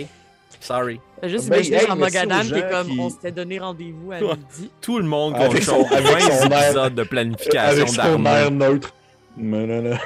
[0.60, 1.00] Sorry.
[1.24, 3.32] Juste Ben, imaginé hey, en merci aux Mogadam qui est gens comme qui- on s'était
[3.32, 4.70] donné rendez-vous à midi.
[4.80, 8.50] Tout le monde compte son- avec 20 son air- épisodes de planification Avec son air
[8.50, 8.58] d'armes.
[8.58, 8.94] neutre.
[9.36, 9.96] Mais non, non.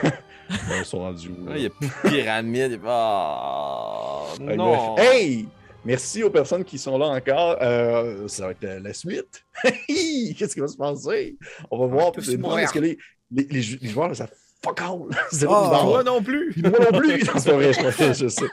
[0.79, 1.47] Ils sont rendus où?
[1.47, 1.57] là?
[1.57, 2.81] Il y a plus de pyramide.
[2.87, 4.95] Ah, Hey, non.
[4.95, 5.07] bref.
[5.15, 5.49] Hey!
[5.85, 7.57] Merci aux personnes qui sont là encore.
[7.63, 9.45] Euh, ça va être la suite.
[9.89, 11.37] Qu'est-ce qui va se passer?
[11.71, 12.13] On va voir.
[12.39, 12.55] mourir.
[12.65, 12.99] parce que les,
[13.31, 14.29] les, les, jou- les joueurs, ça
[14.65, 15.03] fuck all.
[15.49, 15.81] Ah.
[15.83, 16.53] Toi non plus.
[16.57, 17.21] Moi non plus.
[17.21, 18.47] C'est pas vrai, je, je sais.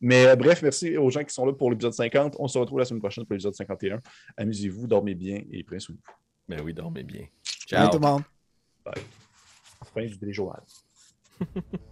[0.00, 2.34] Mais euh, bref, merci aux gens qui sont là pour l'épisode 50.
[2.40, 4.00] On se retrouve la semaine prochaine pour l'épisode 51.
[4.36, 6.14] Amusez-vous, dormez bien et prenez soin de vous.
[6.48, 7.22] Ben oui, dormez bien.
[7.68, 7.90] Ciao Ciao.
[7.92, 8.22] tout le monde.
[8.84, 9.00] Fin
[10.18, 10.62] du Joal.